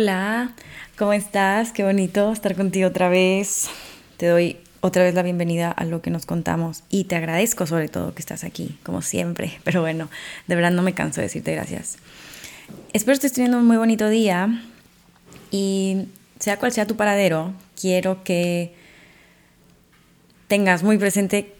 Hola, 0.00 0.52
¿cómo 0.96 1.12
estás? 1.12 1.72
Qué 1.72 1.82
bonito 1.82 2.32
estar 2.32 2.54
contigo 2.54 2.86
otra 2.86 3.08
vez. 3.08 3.68
Te 4.16 4.28
doy 4.28 4.56
otra 4.80 5.02
vez 5.02 5.12
la 5.12 5.24
bienvenida 5.24 5.72
a 5.72 5.84
lo 5.84 6.02
que 6.02 6.10
nos 6.10 6.24
contamos 6.24 6.84
y 6.88 7.02
te 7.02 7.16
agradezco 7.16 7.66
sobre 7.66 7.88
todo 7.88 8.14
que 8.14 8.20
estás 8.20 8.44
aquí, 8.44 8.78
como 8.84 9.02
siempre. 9.02 9.58
Pero 9.64 9.80
bueno, 9.80 10.08
de 10.46 10.54
verdad 10.54 10.70
no 10.70 10.82
me 10.82 10.94
canso 10.94 11.20
de 11.20 11.26
decirte 11.26 11.52
gracias. 11.52 11.98
Espero 12.92 13.14
estés 13.14 13.32
teniendo 13.32 13.58
un 13.58 13.66
muy 13.66 13.76
bonito 13.76 14.08
día 14.08 14.62
y 15.50 16.06
sea 16.38 16.60
cual 16.60 16.70
sea 16.70 16.86
tu 16.86 16.94
paradero, 16.94 17.52
quiero 17.74 18.22
que 18.22 18.72
tengas 20.46 20.84
muy 20.84 20.96
presente 20.98 21.56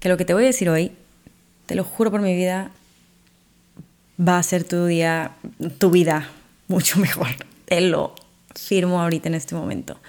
que 0.00 0.08
lo 0.08 0.16
que 0.16 0.24
te 0.24 0.34
voy 0.34 0.42
a 0.42 0.46
decir 0.46 0.68
hoy, 0.68 0.90
te 1.66 1.76
lo 1.76 1.84
juro 1.84 2.10
por 2.10 2.20
mi 2.20 2.34
vida, 2.34 2.72
va 4.18 4.38
a 4.38 4.42
ser 4.42 4.64
tu 4.64 4.86
día, 4.86 5.36
tu 5.78 5.90
vida 5.90 6.28
mucho 6.66 6.98
mejor. 6.98 7.28
Te 7.66 7.80
lo 7.80 8.14
firmo 8.54 9.00
ahorita 9.00 9.28
en 9.28 9.34
este 9.34 9.54
momento. 9.54 10.00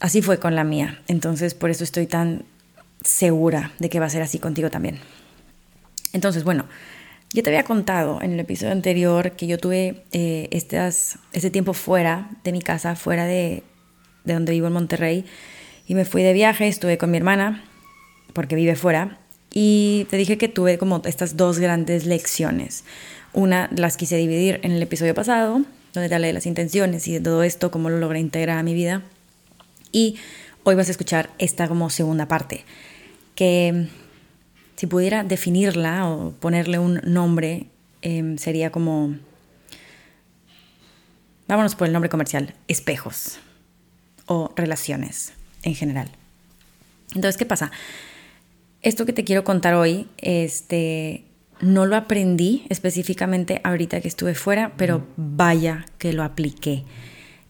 Así 0.00 0.20
fue 0.20 0.38
con 0.38 0.56
la 0.56 0.64
mía. 0.64 1.00
Entonces, 1.06 1.54
por 1.54 1.70
eso 1.70 1.84
estoy 1.84 2.06
tan 2.06 2.44
segura 3.04 3.72
de 3.78 3.88
que 3.88 4.00
va 4.00 4.06
a 4.06 4.10
ser 4.10 4.22
así 4.22 4.38
contigo 4.38 4.68
también. 4.70 4.98
Entonces, 6.12 6.44
bueno, 6.44 6.66
yo 7.32 7.42
te 7.42 7.50
había 7.50 7.64
contado 7.64 8.20
en 8.20 8.32
el 8.32 8.40
episodio 8.40 8.72
anterior 8.72 9.32
que 9.32 9.46
yo 9.46 9.58
tuve 9.58 10.04
eh, 10.12 10.48
este 10.50 11.50
tiempo 11.50 11.72
fuera 11.72 12.30
de 12.44 12.52
mi 12.52 12.60
casa, 12.60 12.94
fuera 12.94 13.24
de, 13.24 13.62
de 14.24 14.34
donde 14.34 14.52
vivo 14.52 14.66
en 14.66 14.74
Monterrey, 14.74 15.24
y 15.86 15.94
me 15.94 16.04
fui 16.04 16.22
de 16.22 16.32
viaje, 16.32 16.68
estuve 16.68 16.98
con 16.98 17.10
mi 17.10 17.16
hermana, 17.16 17.64
porque 18.34 18.54
vive 18.54 18.76
fuera, 18.76 19.18
y 19.52 20.06
te 20.10 20.16
dije 20.16 20.36
que 20.36 20.48
tuve 20.48 20.78
como 20.78 21.00
estas 21.04 21.36
dos 21.36 21.58
grandes 21.58 22.06
lecciones. 22.06 22.84
Una 23.32 23.70
las 23.74 23.96
quise 23.96 24.16
dividir 24.16 24.60
en 24.62 24.72
el 24.72 24.82
episodio 24.82 25.14
pasado, 25.14 25.62
donde 25.92 26.08
te 26.08 26.14
hablé 26.14 26.28
de 26.28 26.32
las 26.32 26.46
intenciones 26.46 27.06
y 27.08 27.12
de 27.12 27.20
todo 27.20 27.42
esto, 27.42 27.70
cómo 27.70 27.90
lo 27.90 27.98
logré 27.98 28.20
integrar 28.20 28.58
a 28.58 28.62
mi 28.62 28.74
vida. 28.74 29.02
Y 29.92 30.16
hoy 30.64 30.74
vas 30.74 30.88
a 30.88 30.92
escuchar 30.92 31.30
esta 31.38 31.68
como 31.68 31.90
segunda 31.90 32.28
parte, 32.28 32.64
que 33.34 33.88
si 34.76 34.86
pudiera 34.86 35.22
definirla 35.22 36.08
o 36.08 36.32
ponerle 36.32 36.78
un 36.78 37.00
nombre, 37.04 37.66
em, 38.00 38.38
sería 38.38 38.70
como, 38.70 39.16
vámonos 41.46 41.74
por 41.74 41.86
el 41.86 41.92
nombre 41.92 42.10
comercial, 42.10 42.54
espejos 42.68 43.38
o 44.26 44.52
relaciones 44.56 45.34
en 45.62 45.74
general. 45.74 46.10
Entonces, 47.14 47.36
¿qué 47.36 47.46
pasa? 47.46 47.70
Esto 48.80 49.06
que 49.06 49.12
te 49.12 49.24
quiero 49.24 49.44
contar 49.44 49.74
hoy, 49.74 50.08
este, 50.16 51.24
no 51.62 51.86
lo 51.86 51.96
aprendí 51.96 52.66
específicamente 52.68 53.60
ahorita 53.64 54.00
que 54.00 54.08
estuve 54.08 54.34
fuera, 54.34 54.72
pero 54.76 55.06
vaya 55.16 55.86
que 55.96 56.12
lo 56.12 56.24
apliqué. 56.24 56.84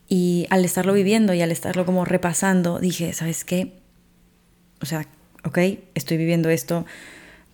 Y 0.07 0.47
al 0.51 0.65
estarlo 0.65 0.93
viviendo 0.93 1.33
y 1.33 1.41
al 1.41 1.51
estarlo 1.51 1.87
como 1.87 2.05
repasando, 2.05 2.79
dije, 2.79 3.15
¿sabes 3.15 3.45
qué? 3.45 3.73
O 4.83 4.87
sea, 4.87 5.07
ok, 5.45 5.59
estoy 5.95 6.19
viviendo 6.19 6.51
esto 6.51 6.85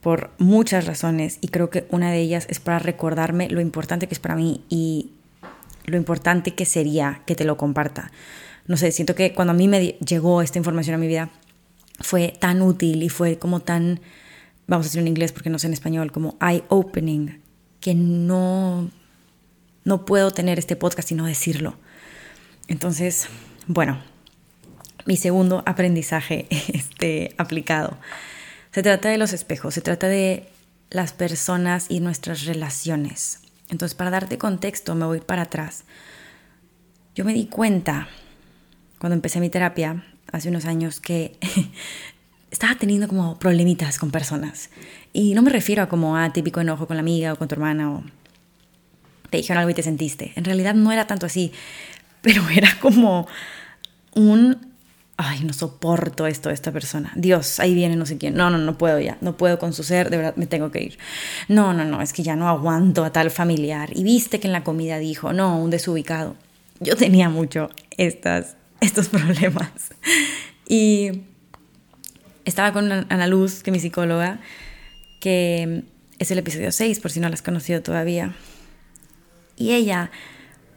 por 0.00 0.32
muchas 0.38 0.86
razones 0.86 1.38
y 1.40 1.48
creo 1.48 1.70
que 1.70 1.86
una 1.90 2.10
de 2.10 2.18
ellas 2.18 2.46
es 2.50 2.58
para 2.58 2.80
recordarme 2.80 3.48
lo 3.48 3.60
importante 3.60 4.08
que 4.08 4.14
es 4.14 4.20
para 4.20 4.34
mí 4.34 4.64
y 4.68 5.12
lo 5.84 5.96
importante 5.96 6.54
que 6.54 6.66
sería 6.66 7.22
que 7.24 7.36
te 7.36 7.44
lo 7.44 7.56
comparta. 7.56 8.10
No 8.66 8.76
sé, 8.76 8.90
siento 8.90 9.14
que 9.14 9.32
cuando 9.32 9.52
a 9.52 9.56
mí 9.56 9.68
me 9.68 9.96
llegó 10.04 10.42
esta 10.42 10.58
información 10.58 10.94
a 10.94 10.98
mi 10.98 11.06
vida 11.06 11.30
fue 12.00 12.34
tan 12.38 12.62
útil 12.62 13.02
y 13.02 13.08
fue 13.08 13.38
como 13.38 13.60
tan 13.60 14.00
vamos 14.68 14.86
a 14.86 14.88
decir 14.88 15.00
en 15.00 15.08
inglés 15.08 15.32
porque 15.32 15.50
no 15.50 15.58
sé 15.58 15.66
en 15.66 15.72
español, 15.72 16.12
como 16.12 16.36
eye-opening, 16.40 17.40
que 17.80 17.94
no, 17.94 18.90
no 19.84 20.04
puedo 20.04 20.30
tener 20.30 20.58
este 20.58 20.76
podcast 20.76 21.10
y 21.10 21.14
no 21.14 21.26
decirlo. 21.26 21.76
Entonces, 22.68 23.28
bueno, 23.66 23.98
mi 25.06 25.16
segundo 25.16 25.62
aprendizaje 25.66 26.46
este, 26.50 27.34
aplicado. 27.38 27.98
Se 28.70 28.82
trata 28.82 29.08
de 29.08 29.18
los 29.18 29.32
espejos, 29.32 29.74
se 29.74 29.80
trata 29.80 30.06
de 30.06 30.48
las 30.90 31.12
personas 31.12 31.86
y 31.88 32.00
nuestras 32.00 32.44
relaciones. 32.44 33.40
Entonces, 33.70 33.96
para 33.96 34.10
darte 34.10 34.38
contexto, 34.38 34.94
me 34.94 35.06
voy 35.06 35.20
para 35.20 35.42
atrás. 35.42 35.84
Yo 37.14 37.24
me 37.24 37.32
di 37.32 37.46
cuenta, 37.46 38.08
cuando 38.98 39.14
empecé 39.14 39.40
mi 39.40 39.50
terapia, 39.50 40.04
hace 40.30 40.50
unos 40.50 40.66
años, 40.66 41.00
que 41.00 41.38
estaba 42.50 42.74
teniendo 42.76 43.08
como 43.08 43.38
problemitas 43.38 43.98
con 43.98 44.10
personas. 44.10 44.70
Y 45.12 45.34
no 45.34 45.42
me 45.42 45.50
refiero 45.50 45.82
a 45.82 45.88
como 45.88 46.16
a 46.16 46.24
ah, 46.24 46.32
típico 46.32 46.60
enojo 46.60 46.86
con 46.86 46.96
la 46.96 47.00
amiga 47.00 47.32
o 47.32 47.36
con 47.36 47.48
tu 47.48 47.54
hermana 47.54 47.92
o 47.92 48.04
te 49.30 49.38
dijeron 49.38 49.58
algo 49.58 49.70
y 49.70 49.74
te 49.74 49.82
sentiste. 49.82 50.32
En 50.36 50.44
realidad 50.44 50.74
no 50.74 50.92
era 50.92 51.06
tanto 51.06 51.26
así, 51.26 51.52
pero 52.22 52.48
era 52.54 52.78
como 52.80 53.26
un, 54.14 54.58
ay, 55.16 55.44
no 55.44 55.52
soporto 55.52 56.26
esto 56.26 56.48
de 56.48 56.54
esta 56.54 56.72
persona. 56.72 57.12
Dios, 57.14 57.60
ahí 57.60 57.74
viene 57.74 57.96
no 57.96 58.06
sé 58.06 58.18
quién. 58.18 58.34
No, 58.34 58.50
no, 58.50 58.58
no 58.58 58.78
puedo 58.78 58.98
ya. 58.98 59.18
No 59.20 59.36
puedo 59.36 59.58
con 59.58 59.72
su 59.72 59.82
ser, 59.82 60.10
de 60.10 60.16
verdad 60.16 60.36
me 60.36 60.46
tengo 60.46 60.70
que 60.70 60.82
ir. 60.82 60.98
No, 61.48 61.74
no, 61.74 61.84
no, 61.84 62.00
es 62.00 62.12
que 62.12 62.22
ya 62.22 62.36
no 62.36 62.48
aguanto 62.48 63.04
a 63.04 63.12
tal 63.12 63.30
familiar. 63.30 63.90
Y 63.94 64.04
viste 64.04 64.40
que 64.40 64.46
en 64.46 64.52
la 64.52 64.64
comida 64.64 64.98
dijo, 64.98 65.32
no, 65.32 65.58
un 65.58 65.70
desubicado. 65.70 66.36
Yo 66.80 66.96
tenía 66.96 67.28
mucho 67.28 67.70
estas, 67.96 68.56
estos 68.80 69.08
problemas. 69.08 69.70
Y 70.68 71.22
estaba 72.48 72.72
con 72.72 72.90
Ana 72.90 73.26
Luz, 73.26 73.62
que 73.62 73.70
es 73.70 73.72
mi 73.72 73.80
psicóloga, 73.80 74.40
que 75.20 75.84
es 76.18 76.30
el 76.30 76.38
episodio 76.38 76.72
6, 76.72 77.00
por 77.00 77.10
si 77.10 77.20
no 77.20 77.28
la 77.28 77.34
has 77.34 77.42
conocido 77.42 77.82
todavía. 77.82 78.34
Y 79.56 79.72
ella 79.72 80.10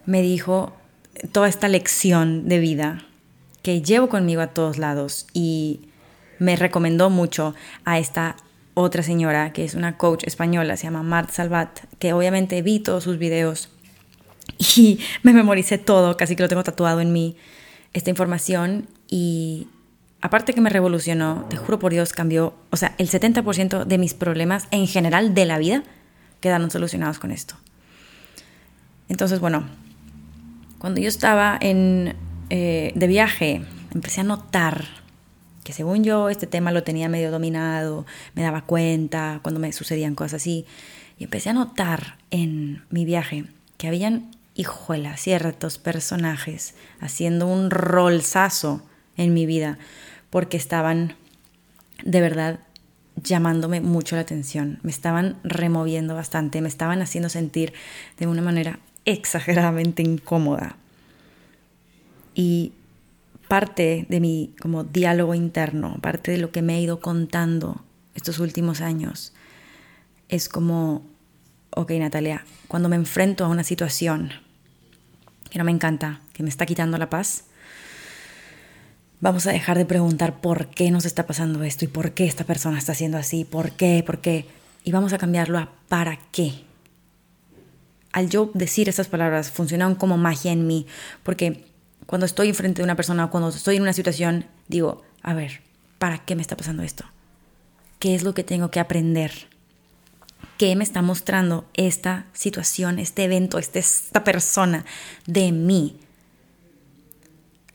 me 0.05 0.21
dijo 0.21 0.73
toda 1.31 1.47
esta 1.47 1.67
lección 1.67 2.47
de 2.47 2.59
vida 2.59 3.05
que 3.61 3.81
llevo 3.81 4.09
conmigo 4.09 4.41
a 4.41 4.47
todos 4.47 4.77
lados 4.77 5.27
y 5.33 5.81
me 6.39 6.55
recomendó 6.55 7.09
mucho 7.09 7.53
a 7.85 7.99
esta 7.99 8.35
otra 8.73 9.03
señora 9.03 9.53
que 9.53 9.63
es 9.63 9.75
una 9.75 9.97
coach 9.97 10.23
española, 10.25 10.77
se 10.77 10.83
llama 10.83 11.03
Mart 11.03 11.29
Salvat, 11.29 11.81
que 11.99 12.13
obviamente 12.13 12.61
vi 12.61 12.79
todos 12.79 13.03
sus 13.03 13.17
videos 13.17 13.69
y 14.57 14.99
me 15.23 15.33
memoricé 15.33 15.77
todo, 15.77 16.17
casi 16.17 16.35
que 16.35 16.43
lo 16.43 16.49
tengo 16.49 16.63
tatuado 16.63 17.01
en 17.01 17.13
mí, 17.13 17.37
esta 17.93 18.09
información 18.09 18.87
y 19.07 19.67
aparte 20.21 20.53
que 20.53 20.61
me 20.61 20.69
revolucionó, 20.69 21.45
te 21.49 21.57
juro 21.57 21.79
por 21.79 21.91
Dios, 21.91 22.13
cambió, 22.13 22.53
o 22.69 22.77
sea, 22.77 22.95
el 22.97 23.09
70% 23.09 23.85
de 23.85 23.97
mis 23.97 24.13
problemas 24.13 24.67
en 24.71 24.87
general 24.87 25.33
de 25.33 25.45
la 25.45 25.57
vida 25.57 25.83
quedaron 26.39 26.71
solucionados 26.71 27.19
con 27.19 27.31
esto. 27.31 27.55
Entonces, 29.09 29.39
bueno, 29.39 29.67
cuando 30.77 31.01
yo 31.01 31.09
estaba 31.09 31.57
en, 31.59 32.15
eh, 32.49 32.91
de 32.95 33.07
viaje, 33.07 33.63
empecé 33.93 34.21
a 34.21 34.23
notar 34.23 34.85
que 35.63 35.73
según 35.73 36.03
yo 36.03 36.29
este 36.29 36.47
tema 36.47 36.71
lo 36.71 36.83
tenía 36.83 37.09
medio 37.09 37.29
dominado, 37.29 38.05
me 38.33 38.41
daba 38.41 38.61
cuenta 38.61 39.39
cuando 39.43 39.59
me 39.59 39.71
sucedían 39.71 40.15
cosas 40.15 40.41
así, 40.41 40.65
y 41.19 41.25
empecé 41.25 41.49
a 41.49 41.53
notar 41.53 42.17
en 42.31 42.83
mi 42.89 43.05
viaje 43.05 43.45
que 43.77 43.87
habían 43.87 44.31
hijuelas, 44.55 45.21
ciertos 45.21 45.77
personajes 45.77 46.73
haciendo 46.99 47.47
un 47.47 47.69
rolsazo 47.69 48.81
en 49.17 49.33
mi 49.33 49.45
vida 49.45 49.77
porque 50.31 50.57
estaban 50.57 51.13
de 52.03 52.21
verdad 52.21 52.59
llamándome 53.15 53.81
mucho 53.81 54.15
la 54.15 54.23
atención, 54.23 54.79
me 54.81 54.89
estaban 54.89 55.37
removiendo 55.43 56.15
bastante, 56.15 56.61
me 56.61 56.69
estaban 56.69 57.03
haciendo 57.03 57.29
sentir 57.29 57.73
de 58.17 58.25
una 58.25 58.41
manera 58.41 58.79
exageradamente 59.05 60.01
incómoda. 60.01 60.77
Y 62.33 62.71
parte 63.47 64.07
de 64.09 64.19
mi 64.19 64.55
como 64.59 64.83
diálogo 64.83 65.35
interno, 65.35 65.97
parte 66.01 66.31
de 66.31 66.37
lo 66.37 66.51
que 66.51 66.61
me 66.61 66.77
he 66.77 66.81
ido 66.81 66.99
contando 66.99 67.83
estos 68.15 68.39
últimos 68.39 68.81
años, 68.81 69.33
es 70.29 70.47
como, 70.47 71.03
ok 71.71 71.91
Natalia, 71.99 72.45
cuando 72.67 72.89
me 72.89 72.95
enfrento 72.95 73.43
a 73.43 73.49
una 73.49 73.65
situación 73.65 74.31
que 75.49 75.59
no 75.59 75.65
me 75.65 75.71
encanta, 75.71 76.21
que 76.31 76.43
me 76.43 76.49
está 76.49 76.65
quitando 76.65 76.97
la 76.97 77.09
paz, 77.09 77.43
Vamos 79.21 79.45
a 79.45 79.51
dejar 79.51 79.77
de 79.77 79.85
preguntar 79.85 80.41
por 80.41 80.67
qué 80.69 80.89
nos 80.89 81.05
está 81.05 81.27
pasando 81.27 81.63
esto 81.63 81.85
y 81.85 81.87
por 81.87 82.13
qué 82.13 82.25
esta 82.25 82.43
persona 82.43 82.79
está 82.79 82.93
haciendo 82.93 83.19
así, 83.19 83.45
por 83.45 83.71
qué, 83.71 84.03
por 84.03 84.19
qué. 84.19 84.47
Y 84.83 84.91
vamos 84.91 85.13
a 85.13 85.19
cambiarlo 85.19 85.59
a 85.59 85.71
para 85.87 86.17
qué. 86.31 86.65
Al 88.13 88.31
yo 88.31 88.49
decir 88.55 88.89
esas 88.89 89.07
palabras 89.07 89.51
funcionan 89.51 89.93
como 89.93 90.17
magia 90.17 90.51
en 90.51 90.65
mí, 90.65 90.87
porque 91.21 91.65
cuando 92.07 92.25
estoy 92.25 92.49
enfrente 92.49 92.81
de 92.81 92.83
una 92.83 92.95
persona 92.95 93.27
cuando 93.27 93.49
estoy 93.49 93.75
en 93.75 93.83
una 93.83 93.93
situación, 93.93 94.47
digo, 94.67 95.03
a 95.21 95.35
ver, 95.35 95.61
¿para 95.99 96.25
qué 96.25 96.35
me 96.35 96.41
está 96.41 96.57
pasando 96.57 96.81
esto? 96.81 97.05
¿Qué 97.99 98.15
es 98.15 98.23
lo 98.23 98.33
que 98.33 98.43
tengo 98.43 98.71
que 98.71 98.79
aprender? 98.79 99.31
¿Qué 100.57 100.75
me 100.75 100.83
está 100.83 101.03
mostrando 101.03 101.69
esta 101.75 102.25
situación, 102.33 102.97
este 102.97 103.25
evento, 103.25 103.59
esta 103.59 104.23
persona 104.23 104.83
de 105.27 105.51
mí? 105.51 105.99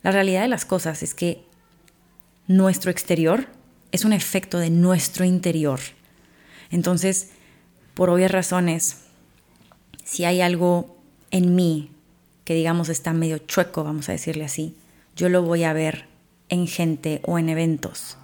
La 0.06 0.12
realidad 0.12 0.42
de 0.42 0.48
las 0.48 0.64
cosas 0.64 1.02
es 1.02 1.14
que 1.14 1.42
nuestro 2.46 2.92
exterior 2.92 3.48
es 3.90 4.04
un 4.04 4.12
efecto 4.12 4.60
de 4.60 4.70
nuestro 4.70 5.24
interior. 5.24 5.80
Entonces, 6.70 7.30
por 7.94 8.10
obvias 8.10 8.30
razones, 8.30 8.98
si 10.04 10.24
hay 10.24 10.42
algo 10.42 10.96
en 11.32 11.56
mí 11.56 11.90
que 12.44 12.54
digamos 12.54 12.88
está 12.88 13.12
medio 13.12 13.38
chueco, 13.38 13.82
vamos 13.82 14.08
a 14.08 14.12
decirle 14.12 14.44
así, 14.44 14.76
yo 15.16 15.28
lo 15.28 15.42
voy 15.42 15.64
a 15.64 15.72
ver 15.72 16.04
en 16.50 16.68
gente 16.68 17.20
o 17.24 17.40
en 17.40 17.48
eventos. 17.48 18.16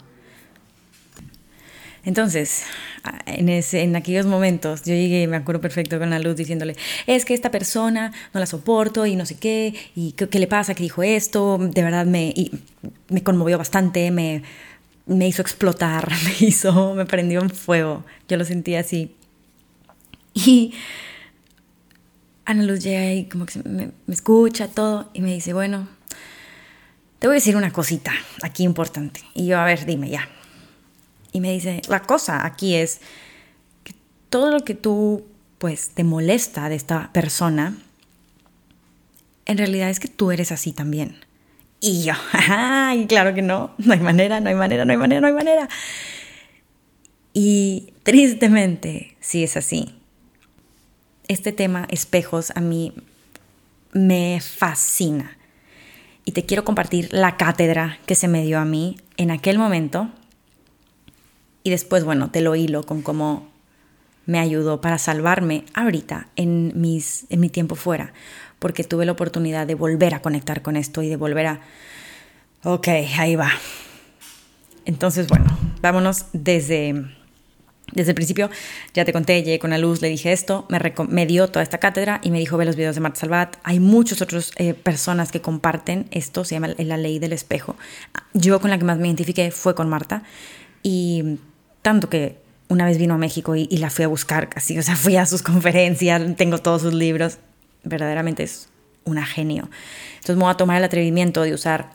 Entonces, 2.05 2.63
en, 3.27 3.49
en 3.49 3.97
aquellos 3.97 4.27
momentos, 4.27 4.83
yo 4.83 4.95
llegué, 4.95 5.27
me 5.27 5.37
acuerdo 5.37 5.61
perfecto 5.61 5.99
con 5.99 6.11
la 6.11 6.19
luz 6.19 6.37
diciéndole, 6.37 6.77
es 7.07 7.25
que 7.25 7.35
esta 7.35 7.51
persona 7.51 8.13
no 8.33 8.41
la 8.41 8.47
soporto 8.47 9.07
y 9.07 9.17
no 9.17 9.27
sé 9.27 9.37
qué, 9.37 9.75
y 9.95 10.13
qué, 10.13 10.39
le 10.39 10.47
pasa 10.47 10.75
que 10.75 10.83
dijo 10.83 11.03
esto, 11.03 11.59
de 11.59 11.83
verdad 11.83 12.07
me, 12.07 12.35
me 13.09 13.23
conmovió 13.23 13.59
bastante, 13.59 14.11
me, 14.11 14.43
me 15.07 15.27
hizo 15.27 15.43
explotar, 15.43 16.11
me 16.25 16.47
hizo, 16.47 16.95
me 16.95 17.07
prendió 17.07 17.41
en 17.41 17.51
fuego, 17.51 18.05
yo 18.29 18.37
lo 18.37 18.45
sentí 18.45 18.75
así. 18.75 19.15
Y 20.35 20.73
Ana 22.45 22.63
Luz 22.63 22.83
llega 22.83 23.13
y 23.13 23.25
como 23.25 23.47
que 23.47 23.59
me, 23.65 23.91
me 24.07 24.15
escucha 24.15 24.69
todo 24.69 25.11
y 25.13 25.21
me 25.21 25.33
dice, 25.33 25.53
bueno, 25.53 25.89
te 27.19 27.27
voy 27.27 27.35
a 27.35 27.39
decir 27.39 27.57
una 27.57 27.73
cosita 27.73 28.13
aquí 28.43 28.65
importante. 28.65 29.21
Y 29.35 29.47
yo, 29.47 29.59
a 29.59 29.65
ver, 29.65 29.87
dime 29.87 30.09
ya. 30.09 30.29
Y 31.33 31.41
me 31.41 31.53
dice, 31.53 31.81
la 31.89 32.03
cosa 32.03 32.45
aquí 32.47 32.75
es 32.75 33.01
que 33.85 33.95
todo 34.29 34.51
lo 34.51 34.61
que 34.61 34.75
tú, 34.75 35.25
pues, 35.59 35.91
te 35.91 36.05
molesta 36.05 36.69
de 36.69 36.77
esta 36.77 37.11
persona, 37.13 37.77
en 39.47 39.59
realidad 39.59 39.91
es 39.91 39.99
que 39.99 40.09
tú 40.09 40.31
eres 40.31 40.53
así 40.53 40.73
también. 40.73 41.17
Y 41.81 42.05
yo, 42.05 42.13
ay, 42.33 43.07
claro 43.07 43.35
que 43.35 43.43
no, 43.43 43.75
no 43.79 43.93
hay 43.93 44.01
manera, 44.01 44.41
no 44.41 44.49
hay 44.49 44.55
manera, 44.55 44.85
no 44.85 44.93
hay 44.93 44.99
manera, 44.99 45.21
no 45.21 45.27
hay 45.27 45.33
manera. 45.33 45.69
Y 47.35 47.95
tristemente, 48.03 49.17
sí 49.21 49.43
es 49.43 49.57
así. 49.57 49.95
Este 51.29 51.53
tema, 51.53 51.87
espejos, 51.91 52.53
a 52.55 52.61
mí 52.61 52.93
me 53.93 54.41
fascina 54.41 55.37
y 56.25 56.33
te 56.33 56.45
quiero 56.45 56.65
compartir 56.65 57.09
la 57.13 57.37
cátedra 57.37 57.99
que 58.07 58.15
se 58.15 58.29
me 58.29 58.45
dio 58.45 58.59
a 58.59 58.65
mí 58.65 58.97
en 59.17 59.31
aquel 59.31 59.59
momento 59.59 60.11
y 61.63 61.71
después, 61.71 62.05
bueno, 62.05 62.31
te 62.31 62.41
lo 62.41 62.55
hilo 62.55 62.85
con 62.85 63.03
cómo 63.03 63.49
me 64.27 64.39
ayudó 64.39 64.81
para 64.81 64.99
salvarme 64.99 65.65
ahorita 65.75 66.29
en, 66.37 66.81
mis, 66.81 67.27
en 67.31 67.41
mi 67.41 67.49
tiempo 67.49 67.75
fuera, 67.75 68.13
porque 68.59 68.85
tuve 68.85 69.05
la 69.05 69.13
oportunidad 69.13 69.67
de 69.67 69.75
volver 69.75 70.15
a 70.15 70.23
conectar 70.23 70.63
con 70.63 70.77
esto 70.77 71.03
y 71.03 71.09
de 71.09 71.17
volver 71.17 71.47
a, 71.47 71.61
ok, 72.63 72.89
ahí 73.19 73.37
va. 73.37 73.51
Entonces, 74.85 75.29
bueno, 75.29 75.47
vámonos 75.81 76.27
desde 76.33 77.05
desde 77.93 78.13
el 78.13 78.15
principio, 78.15 78.51
ya 78.95 79.05
te 79.05 79.13
conté, 79.13 79.43
llegué 79.43 79.59
con 79.59 79.71
la 79.71 79.79
luz, 79.79 80.01
le 80.01 80.09
dije 80.09 80.33
esto, 80.33 80.67
me, 80.71 80.81
me 81.09 81.27
dio 81.27 81.49
toda 81.49 81.63
esta 81.63 81.79
cátedra 81.79 82.21
y 82.23 82.31
me 82.31 82.39
dijo, 82.39 82.57
ve 82.57 82.65
los 82.65 82.77
videos 82.77 82.95
de 82.95 83.03
Marta 83.03 83.21
Salvat. 83.21 83.57
Hay 83.65 83.81
muchas 83.81 84.23
otras 84.23 84.53
eh, 84.57 84.73
personas 84.73 85.31
que 85.31 85.43
comparten 85.43 86.07
esto, 86.11 86.45
se 86.45 86.55
llama 86.55 86.69
la 86.79 86.97
ley 86.97 87.19
del 87.19 87.35
espejo. 87.35 87.77
Yo 88.33 88.61
con 88.61 88.71
la 88.71 88.79
que 88.79 88.85
más 88.85 88.99
me 88.99 89.09
identifiqué 89.09 89.51
fue 89.51 89.75
con 89.75 89.91
Marta 89.91 90.23
y 90.83 91.39
tanto 91.83 92.09
que 92.09 92.41
una 92.69 92.87
vez 92.87 92.97
vino 92.97 93.15
a 93.15 93.19
México 93.19 93.55
y, 93.55 93.67
la 93.77 93.91
fui 93.91 94.05
a 94.05 94.09
buscar 94.09 94.49
casi, 94.49 94.79
o 94.79 94.83
sea, 94.83 94.97
fui 94.97 95.17
a 95.17 95.27
sus 95.27 95.43
conferencias, 95.43 96.23
tengo 96.37 96.59
todos 96.59 96.83
sus 96.83 96.95
libros, 96.95 97.39
verdaderamente 97.85 98.45
es 98.45 98.69
una 99.05 99.27
genio. 99.27 99.69
Entonces 100.15 100.37
me 100.37 100.43
voy 100.43 100.53
a 100.53 100.57
tomar 100.57 100.79
el 100.79 100.85
atrevimiento 100.85 101.43
de 101.43 101.53
usar 101.53 101.91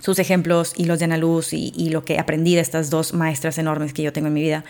sus 0.00 0.18
ejemplos 0.18 0.72
y 0.76 0.86
los 0.86 0.98
de 0.98 1.04
Ana 1.04 1.18
Luz 1.18 1.52
y, 1.52 1.90
lo 1.90 2.04
que 2.04 2.18
aprendí 2.18 2.54
de 2.54 2.60
estas 2.60 2.90
dos 2.90 3.12
maestras 3.12 3.58
enormes 3.58 3.92
que 3.92 4.02
yo 4.02 4.12
tengo 4.12 4.28
en 4.28 4.34
mi 4.34 4.42
vida 4.42 4.64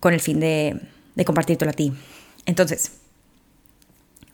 con 0.00 0.12
el 0.12 0.20
fin 0.20 0.40
de, 0.40 0.80
de 1.14 1.24
compartírtelo 1.24 1.70
a 1.70 1.74
ti. 1.74 1.92
Entonces, 2.46 2.92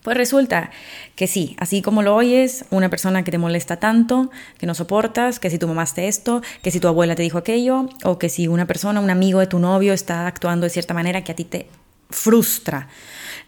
pues 0.02 0.16
resulta 0.16 0.70
que 1.14 1.26
sí, 1.26 1.54
así 1.58 1.80
como 1.80 2.02
lo 2.02 2.16
oyes, 2.16 2.64
una 2.70 2.90
persona 2.90 3.22
que 3.22 3.30
te 3.30 3.38
molesta 3.38 3.76
tanto, 3.76 4.30
que 4.58 4.66
no 4.66 4.74
soportas, 4.74 5.38
que 5.38 5.48
si 5.48 5.58
tu 5.58 5.68
mamá 5.68 5.82
hace 5.82 6.08
esto, 6.08 6.42
que 6.62 6.70
si 6.70 6.80
tu 6.80 6.88
abuela 6.88 7.14
te 7.14 7.22
dijo 7.22 7.38
aquello, 7.38 7.88
o 8.04 8.18
que 8.18 8.28
si 8.28 8.48
una 8.48 8.66
persona, 8.66 9.00
un 9.00 9.10
amigo 9.10 9.40
de 9.40 9.46
tu 9.46 9.58
novio 9.58 9.92
está 9.92 10.26
actuando 10.26 10.64
de 10.64 10.70
cierta 10.70 10.92
manera 10.92 11.22
que 11.22 11.32
a 11.32 11.36
ti 11.36 11.44
te 11.44 11.68
frustra. 12.10 12.88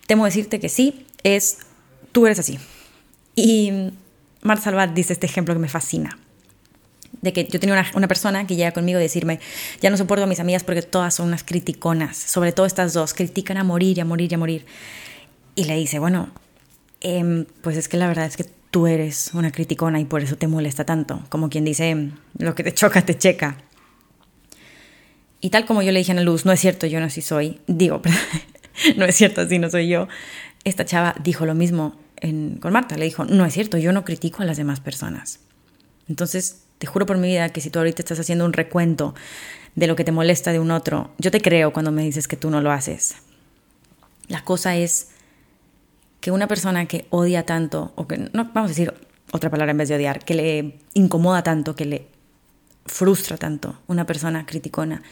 Temo 0.06 0.24
decirte 0.24 0.60
que 0.60 0.68
sí, 0.68 1.06
es 1.22 1.58
tú 2.12 2.26
eres 2.26 2.38
así. 2.38 2.58
Y 3.34 3.90
Marta 4.42 4.64
Salvat 4.64 4.90
dice 4.94 5.12
este 5.12 5.26
ejemplo 5.26 5.54
que 5.54 5.60
me 5.60 5.68
fascina 5.68 6.18
de 7.20 7.32
que 7.32 7.46
yo 7.46 7.58
tenía 7.58 7.84
una, 7.94 8.08
persona 8.08 8.46
que 8.46 8.54
llega 8.54 8.72
conmigo 8.72 8.98
a 8.98 9.00
decirme, 9.00 9.40
ya 9.80 9.88
no 9.88 9.96
soporto 9.96 10.24
a 10.24 10.26
mis 10.26 10.40
amigas 10.40 10.62
porque 10.62 10.82
todas 10.82 11.14
son 11.14 11.28
unas 11.28 11.42
criticonas, 11.42 12.16
sobre 12.16 12.52
todo 12.52 12.66
estas 12.66 12.92
dos, 12.92 13.14
critican 13.14 13.56
a 13.56 13.64
morir 13.64 13.96
y 13.96 14.00
a 14.02 14.04
morir 14.04 14.30
y 14.30 14.34
a 14.34 14.38
morir. 14.38 14.66
Y 15.54 15.64
le 15.64 15.74
dice, 15.76 15.98
bueno, 15.98 16.28
em, 17.04 17.46
pues 17.62 17.76
es 17.76 17.88
que 17.88 17.96
la 17.96 18.08
verdad 18.08 18.26
es 18.26 18.36
que 18.36 18.46
tú 18.70 18.88
eres 18.88 19.30
una 19.34 19.52
criticona 19.52 20.00
y 20.00 20.04
por 20.04 20.22
eso 20.22 20.36
te 20.36 20.48
molesta 20.48 20.84
tanto, 20.84 21.22
como 21.28 21.48
quien 21.48 21.64
dice, 21.64 22.10
lo 22.38 22.56
que 22.56 22.64
te 22.64 22.74
choca, 22.74 23.02
te 23.02 23.16
checa. 23.16 23.58
Y 25.40 25.50
tal 25.50 25.64
como 25.66 25.82
yo 25.82 25.92
le 25.92 26.00
dije 26.00 26.10
a 26.10 26.16
la 26.16 26.22
luz, 26.22 26.44
no 26.44 26.50
es 26.50 26.58
cierto, 26.58 26.86
yo 26.86 26.98
no 26.98 27.06
así 27.06 27.22
soy, 27.22 27.60
digo, 27.68 28.02
no 28.96 29.04
es 29.04 29.14
cierto, 29.14 29.42
así 29.42 29.60
no 29.60 29.70
soy 29.70 29.88
yo, 29.88 30.08
esta 30.64 30.84
chava 30.84 31.14
dijo 31.22 31.46
lo 31.46 31.54
mismo 31.54 31.94
con 32.60 32.72
Marta, 32.72 32.96
le 32.96 33.04
dijo, 33.04 33.24
no 33.24 33.44
es 33.44 33.52
cierto, 33.52 33.76
yo 33.76 33.92
no 33.92 34.04
critico 34.04 34.42
a 34.42 34.46
las 34.46 34.56
demás 34.56 34.80
personas. 34.80 35.40
Entonces, 36.08 36.62
te 36.78 36.86
juro 36.86 37.06
por 37.06 37.18
mi 37.18 37.28
vida 37.28 37.50
que 37.50 37.60
si 37.60 37.70
tú 37.70 37.78
ahorita 37.78 38.02
estás 38.02 38.18
haciendo 38.18 38.44
un 38.44 38.52
recuento 38.52 39.14
de 39.74 39.86
lo 39.86 39.94
que 39.94 40.04
te 40.04 40.12
molesta 40.12 40.52
de 40.52 40.58
un 40.58 40.70
otro, 40.70 41.12
yo 41.18 41.30
te 41.30 41.40
creo 41.40 41.72
cuando 41.72 41.92
me 41.92 42.02
dices 42.02 42.26
que 42.26 42.36
tú 42.36 42.50
no 42.50 42.60
lo 42.60 42.72
haces. 42.72 43.16
La 44.28 44.42
cosa 44.42 44.76
es 44.76 45.08
que 46.24 46.30
una 46.30 46.48
persona 46.48 46.86
que 46.86 47.04
odia 47.10 47.44
tanto, 47.44 47.92
o 47.96 48.08
que 48.08 48.16
no 48.16 48.48
vamos 48.54 48.68
a 48.70 48.72
decir 48.72 48.94
otra 49.30 49.50
palabra 49.50 49.72
en 49.72 49.76
vez 49.76 49.90
de 49.90 49.96
odiar, 49.96 50.24
que 50.24 50.32
le 50.32 50.78
incomoda 50.94 51.42
tanto, 51.42 51.76
que 51.76 51.84
le 51.84 52.08
frustra 52.86 53.36
tanto, 53.36 53.78
una 53.88 54.06
persona 54.06 54.46
criticona, 54.46 55.02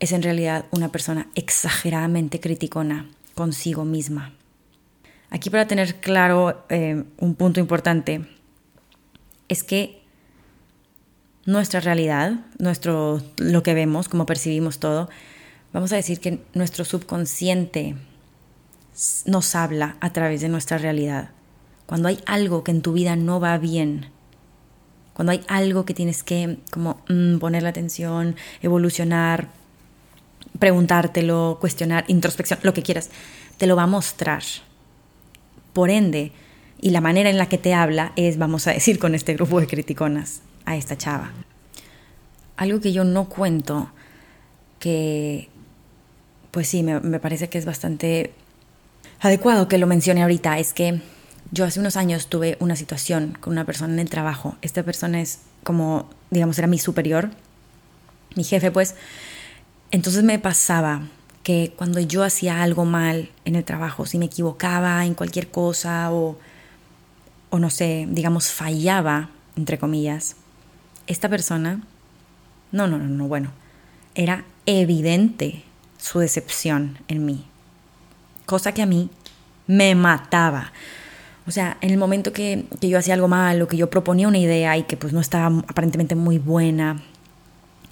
es 0.00 0.12
en 0.12 0.22
realidad 0.22 0.64
una 0.70 0.88
persona 0.88 1.28
exageradamente 1.34 2.40
criticona 2.40 3.10
consigo 3.34 3.84
misma. 3.84 4.32
Aquí 5.28 5.50
para 5.50 5.68
tener 5.68 5.96
claro 5.96 6.64
eh, 6.70 7.04
un 7.18 7.34
punto 7.34 7.60
importante 7.60 8.26
es 9.48 9.62
que 9.62 10.00
nuestra 11.44 11.80
realidad, 11.80 12.46
nuestro, 12.58 13.20
lo 13.36 13.62
que 13.62 13.74
vemos, 13.74 14.08
cómo 14.08 14.24
percibimos 14.24 14.78
todo, 14.78 15.10
vamos 15.74 15.92
a 15.92 15.96
decir 15.96 16.20
que 16.20 16.40
nuestro 16.54 16.86
subconsciente 16.86 17.96
nos 19.26 19.54
habla 19.54 19.96
a 20.00 20.12
través 20.12 20.40
de 20.40 20.48
nuestra 20.48 20.78
realidad. 20.78 21.30
Cuando 21.86 22.08
hay 22.08 22.20
algo 22.26 22.64
que 22.64 22.70
en 22.70 22.82
tu 22.82 22.92
vida 22.92 23.16
no 23.16 23.40
va 23.40 23.56
bien, 23.58 24.10
cuando 25.14 25.32
hay 25.32 25.42
algo 25.48 25.84
que 25.84 25.94
tienes 25.94 26.22
que 26.22 26.58
como 26.70 27.00
mm, 27.08 27.38
poner 27.38 27.62
la 27.62 27.70
atención, 27.70 28.36
evolucionar, 28.62 29.48
preguntártelo, 30.58 31.58
cuestionar, 31.60 32.04
introspección, 32.08 32.60
lo 32.62 32.74
que 32.74 32.82
quieras, 32.82 33.10
te 33.56 33.66
lo 33.66 33.76
va 33.76 33.84
a 33.84 33.88
mostrar. 33.88 34.42
Por 35.72 35.90
ende, 35.90 36.32
y 36.80 36.90
la 36.90 37.00
manera 37.00 37.30
en 37.30 37.38
la 37.38 37.48
que 37.48 37.58
te 37.58 37.74
habla 37.74 38.12
es, 38.16 38.38
vamos 38.38 38.66
a 38.66 38.72
decir, 38.72 38.98
con 38.98 39.14
este 39.14 39.34
grupo 39.34 39.60
de 39.60 39.66
criticonas, 39.66 40.42
a 40.64 40.76
esta 40.76 40.96
chava. 40.96 41.32
Algo 42.56 42.80
que 42.80 42.92
yo 42.92 43.04
no 43.04 43.28
cuento, 43.28 43.90
que 44.78 45.48
pues 46.50 46.68
sí, 46.68 46.82
me, 46.82 47.00
me 47.00 47.20
parece 47.20 47.48
que 47.48 47.58
es 47.58 47.64
bastante 47.64 48.32
adecuado 49.20 49.68
que 49.68 49.78
lo 49.78 49.86
mencione 49.86 50.22
ahorita, 50.22 50.58
es 50.58 50.72
que 50.72 51.00
yo 51.50 51.64
hace 51.64 51.80
unos 51.80 51.96
años 51.96 52.28
tuve 52.28 52.56
una 52.60 52.76
situación 52.76 53.36
con 53.40 53.52
una 53.52 53.64
persona 53.64 53.92
en 53.94 53.98
el 54.00 54.10
trabajo. 54.10 54.56
Esta 54.62 54.82
persona 54.82 55.20
es 55.20 55.40
como, 55.64 56.08
digamos, 56.30 56.58
era 56.58 56.66
mi 56.66 56.78
superior, 56.78 57.30
mi 58.34 58.44
jefe, 58.44 58.70
pues. 58.70 58.94
Entonces 59.90 60.22
me 60.22 60.38
pasaba 60.38 61.08
que 61.42 61.72
cuando 61.76 61.98
yo 62.00 62.24
hacía 62.24 62.62
algo 62.62 62.84
mal 62.84 63.30
en 63.46 63.56
el 63.56 63.64
trabajo, 63.64 64.04
si 64.04 64.18
me 64.18 64.26
equivocaba 64.26 65.04
en 65.06 65.14
cualquier 65.14 65.48
cosa 65.48 66.12
o, 66.12 66.38
o 67.48 67.58
no 67.58 67.70
sé, 67.70 68.06
digamos, 68.10 68.50
fallaba, 68.50 69.30
entre 69.56 69.78
comillas, 69.78 70.36
esta 71.06 71.30
persona, 71.30 71.80
no, 72.70 72.86
no, 72.86 72.98
no, 72.98 73.06
no, 73.06 73.26
bueno, 73.28 73.50
era 74.14 74.44
evidente 74.66 75.64
su 75.96 76.18
decepción 76.18 76.98
en 77.08 77.24
mí, 77.24 77.46
cosa 78.48 78.72
que 78.72 78.80
a 78.80 78.86
mí 78.86 79.10
me 79.66 79.94
mataba. 79.94 80.72
O 81.46 81.50
sea, 81.50 81.76
en 81.82 81.90
el 81.90 81.98
momento 81.98 82.32
que, 82.32 82.64
yo 82.80 82.98
hacía 82.98 83.12
algo 83.12 83.28
mal 83.28 83.60
o 83.60 83.68
que 83.68 83.76
yo 83.76 83.90
proponía 83.90 84.26
una 84.26 84.38
idea 84.38 84.76
y 84.78 84.84
que 84.84 84.96
pues 84.96 85.12
no 85.12 85.20
estaba 85.20 85.46
aparentemente 85.68 86.14
muy 86.14 86.38
buena, 86.38 87.02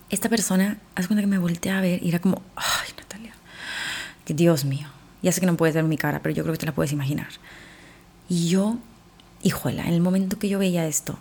esta 0.09 0.31
persona, 0.31 0.79
hace 0.95 1.09
cuenta 1.09 1.21
que 1.21 1.27
me 1.27 1.39
volteaba 1.39 1.79
a 1.79 1.83
ver 1.83 2.03
y 2.03 2.09
era 2.09 2.21
como, 2.21 2.41
ay, 2.57 2.89
Natalia, 2.97 3.35
que 4.25 4.33
Dios 4.33 4.65
mío, 4.65 4.89
ya 5.23 5.31
sé 5.31 5.41
que 5.41 5.47
no 5.47 5.57
puedes 5.57 5.75
ver 5.75 5.85
mi 5.85 5.99
cara, 5.99 6.21
pero 6.23 6.35
yo 6.35 6.43
creo 6.43 6.55
que 6.55 6.61
te 6.61 6.67
la 6.67 6.75
puedes 6.75 6.93
imaginar. 6.93 7.29
Y 8.29 8.49
yo, 8.49 8.79
híjola, 9.43 9.87
en 9.87 9.93
el 9.93 10.01
momento 10.01 10.39
que 10.39 10.49
yo 10.49 10.59
veía 10.59 10.87
esto, 10.87 11.19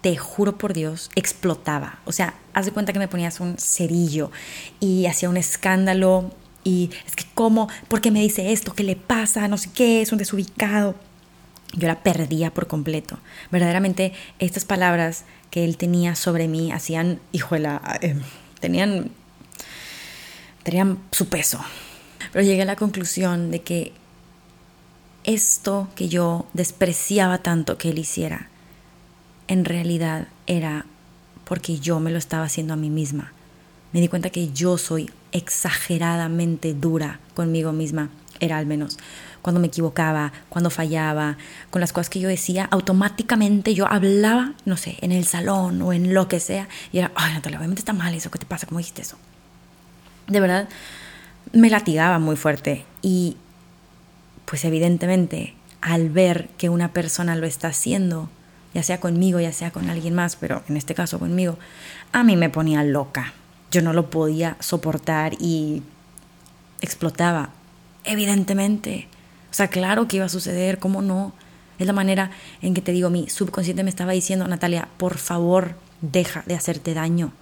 te 0.00 0.16
juro 0.16 0.56
por 0.56 0.72
Dios, 0.72 1.10
explotaba. 1.16 1.98
O 2.06 2.12
sea, 2.12 2.34
haz 2.54 2.64
de 2.64 2.72
cuenta 2.72 2.94
que 2.94 2.98
me 2.98 3.08
ponías 3.08 3.40
un 3.40 3.56
cerillo 3.58 4.30
y 4.80 5.06
hacía 5.06 5.28
un 5.28 5.36
escándalo 5.36 6.30
y 6.64 6.90
es 7.06 7.14
que 7.14 7.24
cómo, 7.34 7.68
¿por 7.88 8.00
qué 8.00 8.10
me 8.10 8.20
dice 8.20 8.52
esto? 8.52 8.72
¿Qué 8.74 8.82
le 8.82 8.96
pasa? 8.96 9.46
No 9.46 9.58
sé 9.58 9.70
qué, 9.72 10.00
es 10.02 10.10
un 10.10 10.18
desubicado. 10.18 10.96
yo 11.74 11.86
la 11.86 12.02
perdía 12.02 12.52
por 12.52 12.66
completo. 12.66 13.18
Verdaderamente 13.50 14.12
estas 14.38 14.64
palabras 14.64 15.24
que 15.50 15.64
él 15.64 15.76
tenía 15.76 16.16
sobre 16.16 16.48
mí 16.48 16.72
hacían, 16.72 17.20
hijuela, 17.32 17.98
eh, 18.00 18.16
tenían, 18.60 19.10
tenían 20.62 20.98
su 21.12 21.28
peso. 21.28 21.60
Pero 22.32 22.44
llegué 22.44 22.62
a 22.62 22.66
la 22.66 22.76
conclusión 22.76 23.50
de 23.50 23.62
que 23.62 23.92
esto 25.24 25.88
que 25.94 26.08
yo 26.08 26.46
despreciaba 26.54 27.38
tanto 27.38 27.76
que 27.76 27.90
él 27.90 27.98
hiciera, 27.98 28.48
en 29.48 29.64
realidad 29.64 30.28
era 30.46 30.86
porque 31.44 31.78
yo 31.78 32.00
me 32.00 32.10
lo 32.10 32.18
estaba 32.18 32.44
haciendo 32.44 32.72
a 32.72 32.76
mí 32.76 32.88
misma. 32.88 33.33
Me 33.94 34.00
di 34.00 34.08
cuenta 34.08 34.30
que 34.30 34.52
yo 34.52 34.76
soy 34.76 35.08
exageradamente 35.30 36.74
dura 36.74 37.20
conmigo 37.32 37.72
misma, 37.72 38.10
era 38.40 38.58
al 38.58 38.66
menos. 38.66 38.98
Cuando 39.40 39.60
me 39.60 39.68
equivocaba, 39.68 40.32
cuando 40.48 40.68
fallaba, 40.68 41.36
con 41.70 41.80
las 41.80 41.92
cosas 41.92 42.10
que 42.10 42.18
yo 42.18 42.28
decía, 42.28 42.66
automáticamente 42.72 43.72
yo 43.72 43.86
hablaba, 43.86 44.54
no 44.64 44.76
sé, 44.76 44.96
en 45.00 45.12
el 45.12 45.26
salón 45.26 45.80
o 45.80 45.92
en 45.92 46.12
lo 46.12 46.26
que 46.26 46.40
sea, 46.40 46.68
y 46.90 46.98
era, 46.98 47.12
ay 47.14 47.34
Natalia, 47.34 47.58
obviamente 47.58 47.82
está 47.82 47.92
mal 47.92 48.12
eso, 48.12 48.32
¿qué 48.32 48.40
te 48.40 48.46
pasa? 48.46 48.66
¿Cómo 48.66 48.78
dijiste 48.78 49.02
eso? 49.02 49.16
De 50.26 50.40
verdad, 50.40 50.68
me 51.52 51.70
latigaba 51.70 52.18
muy 52.18 52.34
fuerte 52.34 52.84
y 53.00 53.36
pues 54.44 54.64
evidentemente 54.64 55.54
al 55.80 56.10
ver 56.10 56.48
que 56.58 56.68
una 56.68 56.92
persona 56.92 57.36
lo 57.36 57.46
está 57.46 57.68
haciendo, 57.68 58.28
ya 58.74 58.82
sea 58.82 58.98
conmigo, 58.98 59.38
ya 59.38 59.52
sea 59.52 59.70
con 59.70 59.88
alguien 59.88 60.14
más, 60.14 60.34
pero 60.34 60.64
en 60.68 60.76
este 60.76 60.96
caso 60.96 61.20
conmigo, 61.20 61.60
a 62.10 62.24
mí 62.24 62.36
me 62.36 62.50
ponía 62.50 62.82
loca. 62.82 63.34
Yo 63.74 63.82
no 63.82 63.92
lo 63.92 64.08
podía 64.08 64.56
soportar 64.60 65.34
y 65.40 65.82
explotaba. 66.80 67.50
Evidentemente. 68.04 69.08
O 69.50 69.54
sea, 69.54 69.66
claro 69.66 70.06
que 70.06 70.18
iba 70.18 70.26
a 70.26 70.28
suceder, 70.28 70.78
¿cómo 70.78 71.02
no? 71.02 71.32
Es 71.80 71.86
la 71.88 71.92
manera 71.92 72.30
en 72.62 72.72
que 72.72 72.82
te 72.82 72.92
digo, 72.92 73.10
mi 73.10 73.28
subconsciente 73.28 73.82
me 73.82 73.90
estaba 73.90 74.12
diciendo, 74.12 74.46
Natalia, 74.46 74.86
por 74.96 75.18
favor, 75.18 75.74
deja 76.00 76.44
de 76.46 76.54
hacerte 76.54 76.94
daño. 76.94 77.32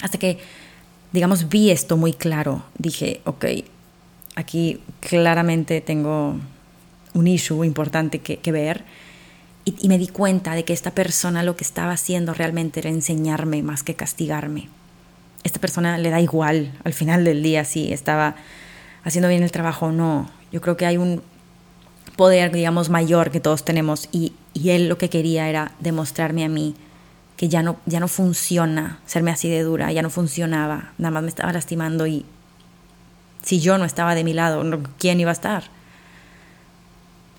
Hasta 0.00 0.16
que, 0.16 0.38
digamos, 1.12 1.50
vi 1.50 1.70
esto 1.70 1.98
muy 1.98 2.14
claro. 2.14 2.64
Dije, 2.78 3.20
ok, 3.24 3.44
aquí 4.36 4.80
claramente 5.00 5.82
tengo 5.82 6.36
un 7.12 7.26
issue 7.26 7.66
importante 7.66 8.20
que, 8.20 8.52
ver. 8.52 8.84
Y, 9.68 9.88
me 9.88 9.98
di 9.98 10.06
cuenta 10.06 10.54
de 10.54 10.64
que 10.64 10.72
esta 10.72 10.92
persona 10.92 11.42
lo 11.42 11.56
que 11.56 11.64
estaba 11.64 11.92
haciendo 11.92 12.32
realmente 12.32 12.80
era 12.80 12.88
enseñarme 12.88 13.62
más 13.62 13.82
que 13.82 13.94
castigarme. 13.94 14.68
Esta 15.42 15.60
persona 15.60 15.98
le 15.98 16.08
da 16.10 16.20
igual 16.20 16.72
al 16.84 16.94
final 16.94 17.24
del 17.24 17.42
día 17.42 17.64
si 17.64 17.92
estaba 17.92 18.36
haciendo 19.04 19.28
bien 19.28 19.42
el 19.42 19.50
trabajo 19.50 19.86
o 19.86 19.92
no. 19.92 20.30
Yo 20.52 20.60
creo 20.60 20.76
que 20.76 20.86
hay 20.86 20.96
un 20.96 21.20
poder, 22.16 22.52
digamos, 22.52 22.88
mayor 22.88 23.30
que 23.30 23.40
todos 23.40 23.64
tenemos 23.64 24.08
y, 24.12 24.32
y 24.54 24.70
él 24.70 24.88
lo 24.88 24.98
que 24.98 25.10
quería 25.10 25.48
era 25.48 25.72
demostrarme 25.80 26.44
a 26.44 26.48
mí 26.48 26.76
que 27.36 27.48
ya 27.48 27.62
no, 27.62 27.76
ya 27.86 28.00
no 28.00 28.08
funciona 28.08 29.00
serme 29.04 29.30
así 29.30 29.50
de 29.50 29.62
dura, 29.62 29.92
ya 29.92 30.02
no 30.02 30.10
funcionaba, 30.10 30.92
nada 30.96 31.10
más 31.12 31.22
me 31.22 31.28
estaba 31.28 31.52
lastimando 31.52 32.06
y 32.06 32.24
si 33.42 33.60
yo 33.60 33.78
no 33.78 33.84
estaba 33.84 34.14
de 34.14 34.24
mi 34.24 34.32
lado, 34.32 34.64
¿quién 34.98 35.20
iba 35.20 35.30
a 35.30 35.32
estar? 35.32 35.64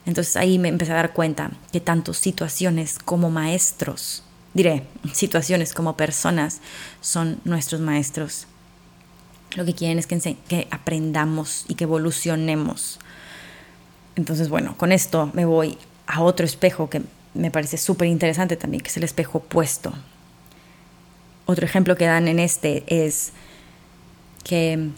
Entonces 0.07 0.37
ahí 0.37 0.57
me 0.57 0.69
empecé 0.69 0.93
a 0.93 0.95
dar 0.95 1.11
cuenta 1.11 1.51
que 1.73 1.81
tanto 1.81 2.13
situaciones 2.13 2.97
como 2.97 3.29
maestros, 3.29 4.23
diré, 4.53 4.83
situaciones 5.13 5.73
como 5.73 5.97
personas 5.97 6.61
son 7.01 7.41
nuestros 7.43 7.81
maestros. 7.81 8.47
Lo 9.55 9.65
que 9.65 9.75
quieren 9.75 9.99
es 9.99 10.07
que, 10.07 10.67
aprendamos 10.71 11.65
y 11.67 11.75
que 11.75 11.83
evolucionemos. 11.83 12.99
Entonces, 14.15 14.47
bueno, 14.47 14.77
con 14.77 14.93
esto 14.93 15.29
me 15.33 15.43
voy 15.43 15.77
a 16.07 16.21
otro 16.21 16.45
espejo 16.45 16.89
que 16.89 17.01
me 17.33 17.51
parece 17.51 17.77
súper 17.77 18.07
interesante 18.07 18.55
también, 18.55 18.81
que 18.81 18.89
es 18.89 18.97
el 18.97 19.03
espejo 19.03 19.39
opuesto. 19.39 19.93
Otro 21.45 21.65
ejemplo 21.65 21.97
que 21.97 22.05
dan 22.05 22.29
en 22.29 22.39
este 22.39 22.85
es 22.87 23.33
que 24.45 24.89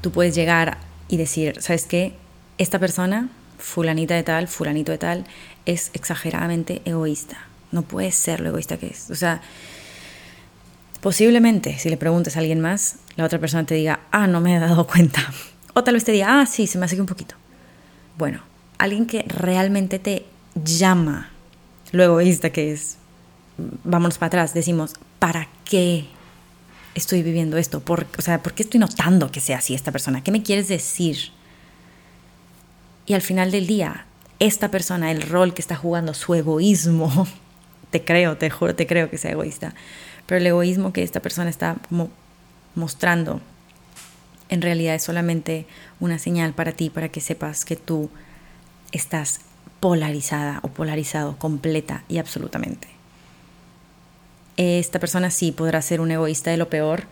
tú 0.00 0.10
puedes 0.10 0.34
llegar 0.34 0.78
y 1.06 1.18
decir, 1.18 1.62
¿sabes 1.62 1.86
qué? 1.86 2.14
Esta 2.58 2.80
persona, 2.80 3.30
fulanita 3.62 4.14
de 4.14 4.22
tal, 4.22 4.48
fulanito 4.48 4.92
de 4.92 4.98
tal, 4.98 5.24
es 5.64 5.90
exageradamente 5.94 6.82
egoísta. 6.84 7.38
No 7.70 7.82
puede 7.82 8.10
ser 8.10 8.40
lo 8.40 8.48
egoísta 8.48 8.76
que 8.76 8.88
es. 8.88 9.10
O 9.10 9.14
sea, 9.14 9.40
posiblemente 11.00 11.78
si 11.78 11.88
le 11.88 11.96
preguntes 11.96 12.36
a 12.36 12.40
alguien 12.40 12.60
más, 12.60 12.96
la 13.16 13.24
otra 13.24 13.38
persona 13.38 13.64
te 13.64 13.74
diga, 13.74 14.00
ah, 14.10 14.26
no 14.26 14.40
me 14.40 14.56
he 14.56 14.58
dado 14.58 14.86
cuenta. 14.86 15.22
O 15.74 15.84
tal 15.84 15.94
vez 15.94 16.04
te 16.04 16.12
diga, 16.12 16.40
ah, 16.40 16.46
sí, 16.46 16.66
se 16.66 16.76
me 16.76 16.84
hace 16.84 16.96
que 16.96 17.00
un 17.00 17.06
poquito. 17.06 17.34
Bueno, 18.18 18.42
alguien 18.78 19.06
que 19.06 19.22
realmente 19.22 19.98
te 19.98 20.26
llama 20.54 21.30
lo 21.92 22.02
egoísta 22.02 22.50
que 22.50 22.72
es, 22.72 22.98
vámonos 23.84 24.18
para 24.18 24.28
atrás, 24.28 24.54
decimos, 24.54 24.94
¿para 25.18 25.48
qué 25.64 26.06
estoy 26.94 27.22
viviendo 27.22 27.56
esto? 27.56 27.80
¿Por, 27.80 28.06
o 28.18 28.22
sea, 28.22 28.42
¿por 28.42 28.52
qué 28.54 28.64
estoy 28.64 28.80
notando 28.80 29.30
que 29.30 29.40
sea 29.40 29.58
así 29.58 29.74
esta 29.74 29.92
persona? 29.92 30.22
¿Qué 30.22 30.30
me 30.30 30.42
quieres 30.42 30.68
decir? 30.68 31.32
Y 33.06 33.14
al 33.14 33.22
final 33.22 33.50
del 33.50 33.66
día, 33.66 34.06
esta 34.38 34.70
persona, 34.70 35.10
el 35.10 35.22
rol 35.22 35.54
que 35.54 35.62
está 35.62 35.76
jugando, 35.76 36.14
su 36.14 36.34
egoísmo, 36.34 37.26
te 37.90 38.04
creo, 38.04 38.36
te 38.36 38.50
juro, 38.50 38.74
te 38.74 38.86
creo 38.86 39.10
que 39.10 39.18
sea 39.18 39.32
egoísta, 39.32 39.74
pero 40.26 40.38
el 40.38 40.46
egoísmo 40.46 40.92
que 40.92 41.02
esta 41.02 41.20
persona 41.20 41.50
está 41.50 41.76
mostrando, 42.74 43.40
en 44.48 44.62
realidad 44.62 44.94
es 44.94 45.02
solamente 45.02 45.66
una 46.00 46.18
señal 46.18 46.52
para 46.52 46.72
ti, 46.72 46.90
para 46.90 47.08
que 47.08 47.20
sepas 47.20 47.64
que 47.64 47.76
tú 47.76 48.10
estás 48.92 49.40
polarizada 49.80 50.60
o 50.62 50.68
polarizado 50.68 51.38
completa 51.38 52.04
y 52.08 52.18
absolutamente 52.18 52.92
esta 54.56 54.98
persona 54.98 55.30
sí 55.30 55.52
podrá 55.52 55.80
ser 55.82 56.00
un 56.00 56.10
egoísta 56.10 56.50
de 56.50 56.56
lo 56.56 56.68
peor, 56.68 57.04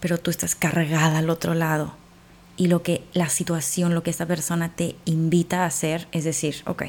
pero 0.00 0.18
tú 0.18 0.30
estás 0.30 0.54
cargada 0.54 1.18
al 1.18 1.30
otro 1.30 1.54
lado. 1.54 1.94
Y 2.60 2.66
lo 2.66 2.82
que 2.82 3.00
la 3.14 3.30
situación, 3.30 3.94
lo 3.94 4.02
que 4.02 4.10
esta 4.10 4.26
persona 4.26 4.68
te 4.76 4.94
invita 5.06 5.62
a 5.62 5.64
hacer 5.64 6.06
es 6.12 6.24
decir, 6.24 6.56
ok, 6.66 6.82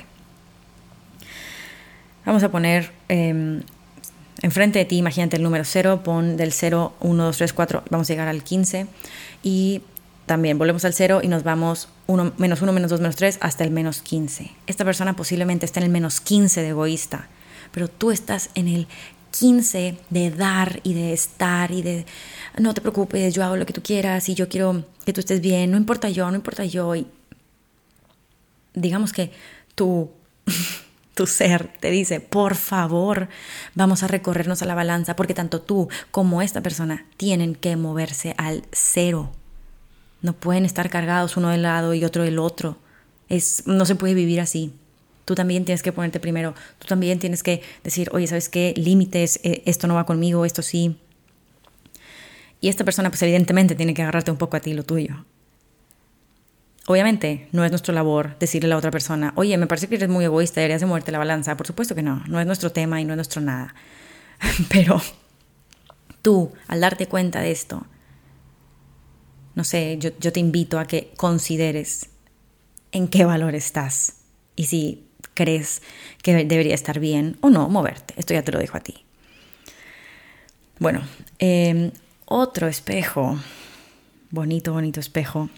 vamos 2.25 2.43
a 2.43 2.51
poner 2.51 2.91
eh, 3.07 3.61
enfrente 4.41 4.79
de 4.79 4.83
ti, 4.83 4.97
imagínate 4.97 5.37
el 5.37 5.43
número 5.43 5.63
0, 5.63 6.01
pon 6.03 6.35
del 6.35 6.51
0, 6.51 6.91
1, 6.99 7.23
2, 7.23 7.37
3, 7.37 7.53
4, 7.53 7.83
vamos 7.89 8.09
a 8.09 8.11
llegar 8.11 8.27
al 8.27 8.43
15 8.43 8.87
y 9.43 9.81
también 10.25 10.57
volvemos 10.57 10.83
al 10.83 10.93
0 10.93 11.21
y 11.23 11.29
nos 11.29 11.43
vamos 11.43 11.87
uno, 12.05 12.33
menos 12.35 12.61
1, 12.61 12.73
menos 12.73 12.89
2, 12.91 12.99
menos 12.99 13.15
3 13.15 13.37
hasta 13.39 13.63
el 13.63 13.71
menos 13.71 14.01
15. 14.01 14.51
Esta 14.67 14.83
persona 14.83 15.15
posiblemente 15.15 15.65
está 15.65 15.79
en 15.79 15.85
el 15.85 15.89
menos 15.89 16.19
15 16.19 16.63
de 16.63 16.67
egoísta, 16.67 17.29
pero 17.71 17.87
tú 17.87 18.11
estás 18.11 18.49
en 18.55 18.67
el 18.67 18.89
15 19.31 19.97
de 20.09 20.31
dar 20.31 20.81
y 20.83 20.93
de 20.93 21.13
estar 21.13 21.71
y 21.71 21.81
de 21.81 22.05
no 22.59 22.73
te 22.73 22.81
preocupes, 22.81 23.33
yo 23.33 23.43
hago 23.43 23.55
lo 23.55 23.65
que 23.65 23.73
tú 23.73 23.81
quieras 23.81 24.27
y 24.29 24.35
yo 24.35 24.49
quiero 24.49 24.85
que 25.05 25.13
tú 25.13 25.21
estés 25.21 25.41
bien, 25.41 25.71
no 25.71 25.77
importa 25.77 26.09
yo, 26.09 26.29
no 26.29 26.35
importa 26.35 26.65
yo. 26.65 26.95
Y 26.95 27.07
digamos 28.73 29.13
que 29.13 29.31
tu, 29.75 30.11
tu 31.15 31.27
ser 31.27 31.71
te 31.79 31.89
dice, 31.91 32.19
por 32.19 32.55
favor, 32.55 33.29
vamos 33.73 34.03
a 34.03 34.07
recorrernos 34.07 34.61
a 34.61 34.65
la 34.65 34.75
balanza 34.75 35.15
porque 35.15 35.33
tanto 35.33 35.61
tú 35.61 35.87
como 36.11 36.41
esta 36.41 36.61
persona 36.61 37.05
tienen 37.17 37.55
que 37.55 37.75
moverse 37.75 38.35
al 38.37 38.63
cero. 38.71 39.31
No 40.21 40.33
pueden 40.33 40.65
estar 40.65 40.89
cargados 40.89 41.37
uno 41.37 41.49
del 41.49 41.63
lado 41.63 41.93
y 41.93 42.03
otro 42.05 42.23
del 42.23 42.37
otro. 42.37 42.77
Es, 43.27 43.63
no 43.65 43.85
se 43.85 43.95
puede 43.95 44.13
vivir 44.13 44.41
así. 44.41 44.73
Tú 45.25 45.35
también 45.35 45.65
tienes 45.65 45.83
que 45.83 45.91
ponerte 45.91 46.19
primero, 46.19 46.55
tú 46.79 46.87
también 46.87 47.19
tienes 47.19 47.43
que 47.43 47.61
decir, 47.83 48.09
oye, 48.11 48.27
¿sabes 48.27 48.49
qué? 48.49 48.73
Límites, 48.75 49.39
eh, 49.43 49.63
esto 49.65 49.87
no 49.87 49.95
va 49.95 50.05
conmigo, 50.05 50.45
esto 50.45 50.61
sí. 50.61 50.97
Y 52.59 52.69
esta 52.69 52.83
persona, 52.83 53.09
pues 53.09 53.21
evidentemente, 53.21 53.75
tiene 53.75 53.93
que 53.93 54.01
agarrarte 54.01 54.31
un 54.31 54.37
poco 54.37 54.57
a 54.57 54.59
ti 54.59 54.73
lo 54.73 54.83
tuyo. 54.83 55.25
Obviamente, 56.87 57.47
no 57.51 57.63
es 57.63 57.71
nuestra 57.71 57.93
labor 57.93 58.37
decirle 58.39 58.67
a 58.67 58.69
la 58.71 58.77
otra 58.77 58.91
persona, 58.91 59.33
oye, 59.35 59.57
me 59.57 59.67
parece 59.67 59.87
que 59.87 59.95
eres 59.95 60.09
muy 60.09 60.25
egoísta, 60.25 60.61
deberías 60.61 60.81
de 60.81 60.87
moverte 60.87 61.11
la 61.11 61.19
balanza. 61.19 61.55
Por 61.55 61.67
supuesto 61.67 61.95
que 61.95 62.03
no, 62.03 62.23
no 62.27 62.39
es 62.39 62.45
nuestro 62.45 62.71
tema 62.71 62.99
y 62.99 63.05
no 63.05 63.13
es 63.13 63.17
nuestro 63.17 63.41
nada. 63.41 63.75
Pero 64.69 65.01
tú, 66.21 66.51
al 66.67 66.81
darte 66.81 67.07
cuenta 67.07 67.41
de 67.41 67.51
esto, 67.51 67.85
no 69.53 69.63
sé, 69.63 69.97
yo, 69.99 70.09
yo 70.19 70.31
te 70.31 70.39
invito 70.39 70.79
a 70.79 70.85
que 70.85 71.11
consideres 71.17 72.09
en 72.91 73.07
qué 73.07 73.25
valor 73.25 73.55
estás 73.55 74.17
y 74.55 74.65
si 74.65 75.07
crees 75.41 75.81
que 76.21 76.45
debería 76.45 76.75
estar 76.75 76.99
bien 76.99 77.37
o 77.41 77.49
no 77.49 77.67
moverte. 77.67 78.13
Esto 78.17 78.35
ya 78.35 78.43
te 78.43 78.51
lo 78.51 78.59
dejo 78.59 78.77
a 78.77 78.81
ti. 78.81 79.03
Bueno, 80.77 81.01
em, 81.39 81.91
otro 82.25 82.67
espejo, 82.67 83.39
bonito, 84.29 84.73
bonito 84.73 84.99
espejo, 84.99 85.49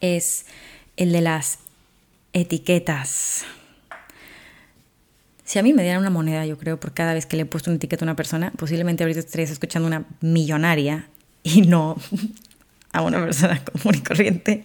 es 0.00 0.44
el 0.96 1.12
de 1.12 1.22
las 1.22 1.60
etiquetas. 2.34 3.44
Si 5.44 5.58
a 5.58 5.62
mí 5.62 5.72
me 5.72 5.82
dieran 5.82 6.00
una 6.00 6.10
moneda, 6.10 6.44
yo 6.44 6.58
creo, 6.58 6.78
por 6.78 6.92
cada 6.92 7.14
vez 7.14 7.24
que 7.24 7.36
le 7.36 7.42
he 7.42 7.46
puesto 7.46 7.70
una 7.70 7.76
etiqueta 7.76 8.04
a 8.04 8.06
una 8.06 8.16
persona, 8.16 8.52
posiblemente 8.56 9.02
ahorita 9.02 9.20
estarías 9.20 9.50
escuchando 9.50 9.86
una 9.86 10.04
millonaria 10.20 11.08
y 11.42 11.62
no 11.62 11.96
a 12.92 13.02
una 13.02 13.20
persona 13.22 13.62
común 13.64 13.94
y 13.96 14.00
corriente. 14.00 14.62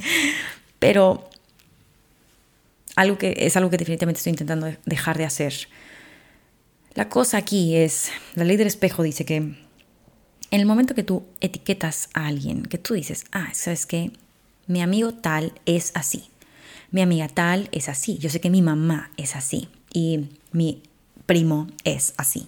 Pero 0.79 1.29
algo 2.98 3.18
que, 3.18 3.34
es 3.38 3.56
algo 3.56 3.70
que 3.70 3.77
definitivamente 3.77 4.18
estoy 4.18 4.32
intentando 4.32 4.75
dejar 4.86 5.18
de 5.18 5.25
hacer. 5.25 5.54
La 6.96 7.10
cosa 7.10 7.38
aquí 7.38 7.75
es, 7.75 8.10
la 8.34 8.44
ley 8.44 8.58
del 8.58 8.66
espejo 8.68 9.04
dice 9.04 9.24
que 9.24 9.36
en 9.36 9.56
el 10.50 10.66
momento 10.66 10.96
que 10.96 11.04
tú 11.04 11.24
etiquetas 11.39 12.10
a 12.16 12.25
alguien, 12.25 12.63
que 12.63 12.80
tú 12.80 12.96
dices, 12.96 13.25
ah, 13.32 13.50
¿sabes 13.54 13.86
qué? 13.86 14.12
Mi 14.66 14.82
amigo 14.82 15.13
tal 15.13 15.54
es 15.68 15.92
así. 15.94 16.30
Mi 16.89 17.01
amiga 17.01 17.27
tal 17.27 17.70
es 17.72 17.88
así. 17.88 18.18
Yo 18.18 18.30
sé 18.30 18.42
que 18.42 18.50
mi 18.50 18.63
mamá 18.63 19.12
es 19.16 19.36
así. 19.36 19.70
Y 19.94 20.30
mi 20.51 20.82
primo 21.27 21.68
es 21.84 22.16
así. 22.18 22.48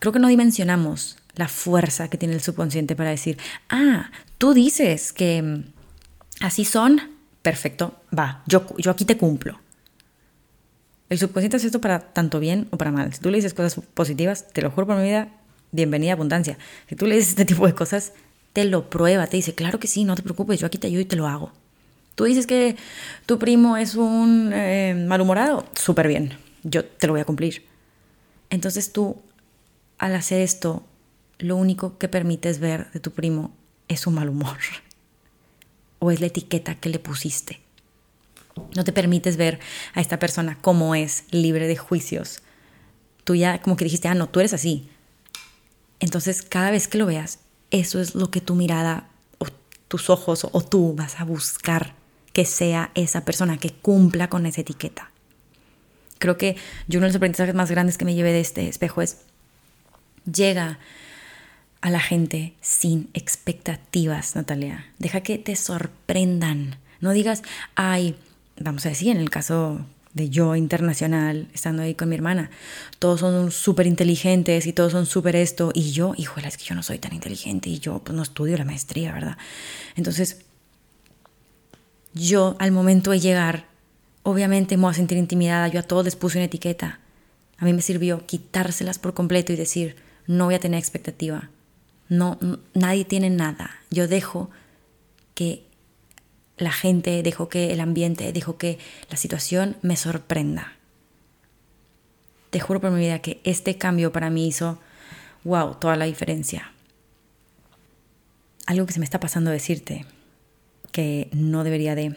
Creo 0.00 0.12
que 0.12 0.18
no 0.18 0.28
dimensionamos 0.28 1.18
la 1.36 1.46
fuerza 1.46 2.10
que 2.10 2.18
tiene 2.18 2.34
el 2.34 2.40
subconsciente 2.40 2.96
para 2.96 3.10
decir, 3.10 3.38
ah, 3.68 4.10
tú 4.38 4.54
dices 4.54 5.12
que 5.12 5.62
así 6.40 6.64
son, 6.64 7.13
perfecto, 7.44 7.94
va, 8.18 8.42
yo, 8.46 8.64
yo 8.78 8.90
aquí 8.90 9.04
te 9.04 9.18
cumplo. 9.18 9.60
El 11.10 11.18
subconsciente 11.18 11.58
hace 11.58 11.66
esto 11.66 11.80
para 11.80 12.00
tanto 12.00 12.40
bien 12.40 12.68
o 12.70 12.78
para 12.78 12.90
mal. 12.90 13.12
Si 13.12 13.20
tú 13.20 13.30
le 13.30 13.36
dices 13.36 13.52
cosas 13.52 13.84
positivas, 13.92 14.48
te 14.48 14.62
lo 14.62 14.70
juro 14.70 14.86
por 14.86 14.96
mi 14.96 15.02
vida, 15.02 15.28
bienvenida 15.70 16.14
abundancia. 16.14 16.56
Si 16.88 16.96
tú 16.96 17.06
le 17.06 17.16
dices 17.16 17.30
este 17.30 17.44
tipo 17.54 17.66
de 17.66 17.74
cosas, 17.74 18.14
te 18.54 18.64
lo 18.64 18.88
prueba, 18.88 19.26
te 19.26 19.36
dice, 19.36 19.54
claro 19.54 19.78
que 19.78 19.86
sí, 19.86 20.04
no 20.04 20.16
te 20.16 20.22
preocupes, 20.22 20.58
yo 20.58 20.66
aquí 20.66 20.78
te 20.78 20.86
ayudo 20.86 21.02
y 21.02 21.04
te 21.04 21.16
lo 21.16 21.28
hago. 21.28 21.52
Tú 22.14 22.24
dices 22.24 22.46
que 22.46 22.76
tu 23.26 23.38
primo 23.38 23.76
es 23.76 23.94
un 23.94 24.50
eh, 24.54 24.94
malhumorado, 25.06 25.66
súper 25.74 26.08
bien, 26.08 26.38
yo 26.62 26.82
te 26.86 27.06
lo 27.06 27.12
voy 27.12 27.20
a 27.20 27.26
cumplir. 27.26 27.66
Entonces 28.48 28.90
tú, 28.90 29.20
al 29.98 30.14
hacer 30.14 30.40
esto, 30.40 30.82
lo 31.38 31.56
único 31.56 31.98
que 31.98 32.08
permites 32.08 32.58
ver 32.58 32.90
de 32.92 33.00
tu 33.00 33.10
primo 33.10 33.54
es 33.86 34.00
su 34.00 34.10
mal 34.10 34.30
humor 34.30 34.56
o 36.04 36.10
es 36.10 36.20
la 36.20 36.26
etiqueta 36.26 36.74
que 36.74 36.90
le 36.90 36.98
pusiste. 36.98 37.60
No 38.76 38.84
te 38.84 38.92
permites 38.92 39.36
ver 39.36 39.58
a 39.94 40.00
esta 40.00 40.18
persona 40.18 40.58
como 40.60 40.94
es, 40.94 41.24
libre 41.30 41.66
de 41.66 41.76
juicios. 41.76 42.42
Tú 43.24 43.34
ya 43.34 43.60
como 43.62 43.76
que 43.76 43.84
dijiste, 43.84 44.08
ah, 44.08 44.14
no, 44.14 44.28
tú 44.28 44.40
eres 44.40 44.52
así. 44.52 44.88
Entonces, 46.00 46.42
cada 46.42 46.70
vez 46.70 46.88
que 46.88 46.98
lo 46.98 47.06
veas, 47.06 47.38
eso 47.70 48.00
es 48.00 48.14
lo 48.14 48.30
que 48.30 48.40
tu 48.40 48.54
mirada 48.54 49.08
o 49.38 49.46
tus 49.88 50.10
ojos 50.10 50.46
o 50.50 50.60
tú 50.60 50.94
vas 50.94 51.20
a 51.20 51.24
buscar 51.24 51.94
que 52.34 52.44
sea 52.44 52.90
esa 52.94 53.24
persona 53.24 53.56
que 53.56 53.70
cumpla 53.70 54.28
con 54.28 54.44
esa 54.44 54.60
etiqueta. 54.60 55.10
Creo 56.18 56.36
que 56.36 56.56
yo 56.86 56.98
uno 56.98 57.06
de 57.06 57.10
los 57.12 57.16
aprendizajes 57.16 57.54
más 57.54 57.70
grandes 57.70 57.96
que 57.96 58.04
me 58.04 58.14
llevé 58.14 58.32
de 58.32 58.40
este 58.40 58.68
espejo 58.68 59.00
es 59.02 59.18
llega 60.30 60.78
a 61.84 61.90
la 61.90 62.00
gente 62.00 62.54
sin 62.62 63.10
expectativas, 63.12 64.36
Natalia. 64.36 64.86
Deja 64.98 65.20
que 65.20 65.36
te 65.36 65.54
sorprendan. 65.54 66.78
No 67.00 67.10
digas, 67.10 67.42
ay, 67.74 68.16
vamos 68.58 68.86
a 68.86 68.88
decir, 68.88 69.10
en 69.10 69.18
el 69.18 69.28
caso 69.28 69.84
de 70.14 70.30
yo 70.30 70.56
internacional, 70.56 71.46
estando 71.52 71.82
ahí 71.82 71.94
con 71.94 72.08
mi 72.08 72.14
hermana, 72.14 72.48
todos 72.98 73.20
son 73.20 73.50
súper 73.50 73.86
inteligentes 73.86 74.64
y 74.64 74.72
todos 74.72 74.92
son 74.92 75.04
súper 75.04 75.36
esto, 75.36 75.72
y 75.74 75.92
yo, 75.92 76.14
híjole, 76.16 76.48
es 76.48 76.56
que 76.56 76.64
yo 76.64 76.74
no 76.74 76.82
soy 76.82 76.98
tan 76.98 77.12
inteligente 77.12 77.68
y 77.68 77.80
yo 77.80 77.98
pues 77.98 78.16
no 78.16 78.22
estudio 78.22 78.56
la 78.56 78.64
maestría, 78.64 79.12
¿verdad? 79.12 79.36
Entonces, 79.94 80.40
yo 82.14 82.56
al 82.60 82.72
momento 82.72 83.10
de 83.10 83.20
llegar, 83.20 83.66
obviamente 84.22 84.78
me 84.78 84.84
voy 84.84 84.92
a 84.92 84.94
sentir 84.94 85.18
intimidada, 85.18 85.68
yo 85.68 85.80
a 85.80 85.82
todos 85.82 86.06
les 86.06 86.16
puse 86.16 86.38
una 86.38 86.46
etiqueta. 86.46 87.00
A 87.58 87.66
mí 87.66 87.74
me 87.74 87.82
sirvió 87.82 88.24
quitárselas 88.24 88.98
por 88.98 89.12
completo 89.12 89.52
y 89.52 89.56
decir, 89.56 89.96
no 90.26 90.46
voy 90.46 90.54
a 90.54 90.60
tener 90.60 90.78
expectativa, 90.78 91.50
no, 92.08 92.38
nadie 92.74 93.04
tiene 93.04 93.30
nada. 93.30 93.70
Yo 93.90 94.08
dejo 94.08 94.50
que 95.34 95.64
la 96.56 96.72
gente, 96.72 97.22
dejo 97.22 97.48
que 97.48 97.72
el 97.72 97.80
ambiente, 97.80 98.32
dejo 98.32 98.56
que 98.56 98.78
la 99.10 99.16
situación 99.16 99.76
me 99.82 99.96
sorprenda. 99.96 100.74
Te 102.50 102.60
juro 102.60 102.80
por 102.80 102.90
mi 102.90 103.00
vida 103.00 103.18
que 103.18 103.40
este 103.44 103.76
cambio 103.78 104.12
para 104.12 104.30
mí 104.30 104.46
hizo, 104.46 104.78
wow, 105.42 105.74
toda 105.74 105.96
la 105.96 106.04
diferencia. 106.04 106.72
Algo 108.66 108.86
que 108.86 108.92
se 108.92 109.00
me 109.00 109.04
está 109.04 109.18
pasando 109.18 109.50
decirte, 109.50 110.06
que 110.92 111.28
no 111.32 111.64
debería 111.64 111.96
de, 111.96 112.16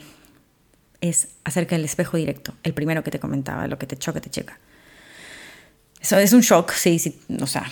es 1.02 1.30
acerca 1.44 1.76
del 1.76 1.86
espejo 1.86 2.18
directo, 2.18 2.54
el 2.64 2.74
primero 2.76 3.04
que 3.04 3.10
te 3.10 3.20
comentaba, 3.20 3.68
lo 3.68 3.80
que 3.80 3.88
te 3.88 3.98
choca, 3.98 4.22
te 4.22 4.30
checa. 4.30 4.60
Eso 6.00 6.20
es 6.20 6.32
un 6.34 6.42
shock, 6.42 6.72
sí, 6.74 7.00
sí, 7.00 7.20
o 7.42 7.48
sea, 7.48 7.66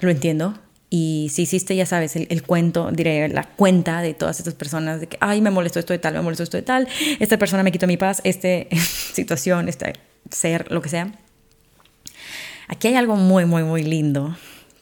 lo 0.00 0.10
entiendo, 0.10 0.56
y 0.88 1.28
si 1.32 1.42
hiciste, 1.42 1.74
ya 1.74 1.84
sabes, 1.84 2.14
el, 2.14 2.42
cuento, 2.44 2.90
diré, 2.92 3.28
la 3.28 3.42
cuenta 3.42 4.02
de 4.02 4.14
todas 4.14 4.38
estas 4.38 4.54
personas 4.54 5.00
de 5.00 5.08
que, 5.08 5.18
ay, 5.20 5.40
me 5.40 5.50
molestó 5.50 5.80
esto 5.80 5.92
de 5.92 5.98
tal, 5.98 6.14
me 6.14 6.22
molestó 6.22 6.44
esto 6.44 6.56
de 6.56 6.62
tal, 6.62 6.86
esta 7.18 7.38
persona 7.38 7.62
me 7.64 7.72
quitó 7.72 7.86
mi 7.86 7.96
paz, 7.96 8.20
esta 8.24 8.48
situación, 9.12 9.68
este 9.68 9.94
ser, 10.30 10.70
lo 10.70 10.80
que 10.82 10.88
sea. 10.88 11.12
Aquí 12.68 12.88
hay 12.88 12.94
algo 12.94 13.16
muy, 13.16 13.46
muy, 13.46 13.64
muy 13.64 13.82
lindo 13.82 14.36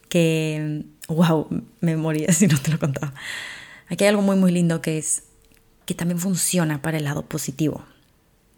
que, 0.08 0.84
wow, 1.08 1.48
me 1.80 1.96
moría 1.96 2.32
si 2.32 2.46
no 2.46 2.58
te 2.58 2.70
lo 2.70 2.78
contaba. 2.78 3.14
Aquí 3.88 4.04
hay 4.04 4.08
algo 4.08 4.22
muy, 4.22 4.36
muy 4.36 4.52
lindo 4.52 4.82
que 4.82 4.98
es 4.98 5.24
que 5.86 5.94
también 5.94 6.18
funciona 6.18 6.80
para 6.80 6.98
el 6.98 7.04
lado 7.04 7.26
positivo. 7.26 7.84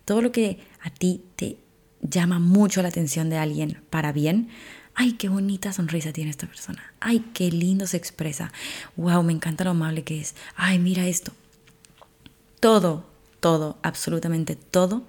Todo 0.04 0.22
lo 0.22 0.30
que 0.30 0.60
a 0.80 0.90
ti 0.90 1.24
te 1.34 1.58
llama 2.00 2.38
mucho 2.38 2.82
la 2.82 2.88
atención 2.88 3.30
de 3.30 3.36
alguien 3.36 3.82
para 3.90 4.12
bien, 4.12 4.48
ay, 4.96 5.12
qué 5.12 5.28
bonita 5.28 5.72
sonrisa 5.72 6.12
tiene 6.12 6.30
esta 6.30 6.46
persona, 6.46 6.82
ay, 7.00 7.20
qué 7.34 7.50
lindo 7.50 7.86
se 7.86 7.98
expresa, 7.98 8.50
wow, 8.96 9.22
me 9.22 9.32
encanta 9.32 9.62
lo 9.62 9.70
amable 9.70 10.02
que 10.02 10.20
es, 10.20 10.34
ay, 10.56 10.78
mira 10.78 11.06
esto. 11.06 11.32
Todo, 12.60 13.06
todo, 13.40 13.78
absolutamente 13.82 14.56
todo 14.56 15.06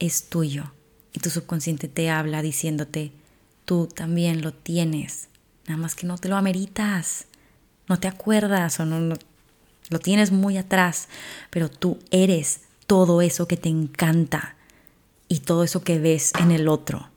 es 0.00 0.28
tuyo. 0.28 0.72
Y 1.12 1.20
tu 1.20 1.30
subconsciente 1.30 1.88
te 1.88 2.10
habla 2.10 2.42
diciéndote, 2.42 3.12
tú 3.64 3.86
también 3.86 4.42
lo 4.42 4.52
tienes, 4.52 5.28
nada 5.66 5.80
más 5.80 5.94
que 5.94 6.06
no 6.06 6.18
te 6.18 6.28
lo 6.28 6.36
ameritas, 6.36 7.26
no 7.88 8.00
te 8.00 8.08
acuerdas 8.08 8.80
o 8.80 8.86
no 8.86 9.16
lo 9.88 9.98
tienes 10.00 10.32
muy 10.32 10.56
atrás, 10.56 11.08
pero 11.50 11.70
tú 11.70 11.98
eres 12.10 12.62
todo 12.86 13.22
eso 13.22 13.46
que 13.46 13.56
te 13.56 13.68
encanta 13.68 14.56
y 15.28 15.40
todo 15.40 15.62
eso 15.62 15.84
que 15.84 15.98
ves 15.98 16.32
en 16.40 16.50
el 16.50 16.66
otro. 16.66 17.11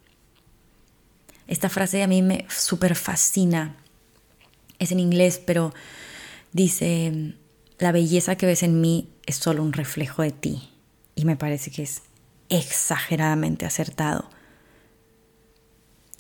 Esta 1.47 1.69
frase 1.69 2.01
a 2.01 2.07
mí 2.07 2.21
me 2.21 2.45
súper 2.49 2.95
fascina. 2.95 3.75
Es 4.79 4.91
en 4.91 4.99
inglés, 4.99 5.41
pero 5.43 5.73
dice, 6.53 7.35
la 7.77 7.91
belleza 7.91 8.35
que 8.35 8.45
ves 8.45 8.63
en 8.63 8.81
mí 8.81 9.09
es 9.25 9.35
solo 9.35 9.61
un 9.61 9.73
reflejo 9.73 10.21
de 10.21 10.31
ti. 10.31 10.69
Y 11.15 11.25
me 11.25 11.35
parece 11.35 11.71
que 11.71 11.83
es 11.83 12.01
exageradamente 12.49 13.65
acertado. 13.65 14.29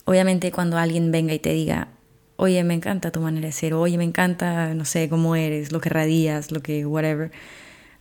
Obviamente 0.05 0.51
cuando 0.51 0.77
alguien 0.77 1.11
venga 1.11 1.33
y 1.33 1.39
te 1.39 1.53
diga, 1.53 1.89
oye, 2.37 2.63
me 2.63 2.75
encanta 2.75 3.11
tu 3.11 3.21
manera 3.21 3.47
de 3.47 3.51
ser, 3.51 3.73
oye, 3.73 3.97
me 3.97 4.03
encanta, 4.03 4.73
no 4.75 4.85
sé, 4.85 5.09
cómo 5.09 5.35
eres, 5.35 5.71
lo 5.71 5.81
que 5.81 5.89
radias, 5.89 6.51
lo 6.51 6.61
que, 6.61 6.85
whatever, 6.85 7.31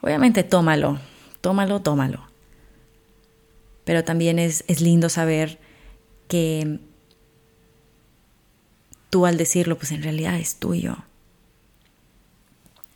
obviamente 0.03 0.43
tómalo, 0.43 0.99
tómalo, 1.41 1.81
tómalo. 1.81 2.29
Pero 3.85 4.05
también 4.05 4.39
es, 4.39 4.65
es 4.67 4.81
lindo 4.81 5.09
saber 5.09 5.59
que 6.29 6.81
al 9.23 9.37
decirlo, 9.37 9.79
pues 9.79 9.93
en 9.93 10.03
realidad 10.03 10.37
es 10.37 10.57
tuyo. 10.57 10.97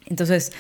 Entonces, 0.07 0.53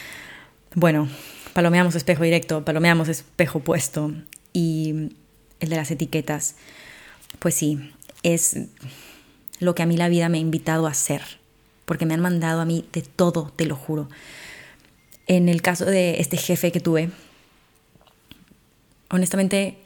bueno, 0.74 1.08
palomeamos 1.54 1.94
espejo 1.94 2.22
directo, 2.22 2.64
palomeamos 2.64 3.08
espejo 3.08 3.60
puesto 3.60 4.12
y 4.52 5.10
el 5.60 5.68
de 5.68 5.76
las 5.76 5.90
etiquetas, 5.90 6.56
pues 7.40 7.54
sí, 7.54 7.92
es 8.22 8.56
lo 9.58 9.74
que 9.74 9.82
a 9.82 9.86
mí 9.86 9.96
la 9.96 10.08
vida 10.08 10.28
me 10.28 10.38
ha 10.38 10.40
invitado 10.40 10.86
a 10.86 10.90
hacer, 10.90 11.22
porque 11.84 12.06
me 12.06 12.14
han 12.14 12.20
mandado 12.20 12.60
a 12.60 12.64
mí 12.64 12.86
de 12.92 13.02
todo, 13.02 13.52
te 13.56 13.66
lo 13.66 13.74
juro. 13.74 14.08
En 15.26 15.48
el 15.48 15.62
caso 15.62 15.84
de 15.84 16.20
este 16.20 16.36
jefe 16.36 16.70
que 16.70 16.80
tuve, 16.80 17.10
honestamente 19.10 19.78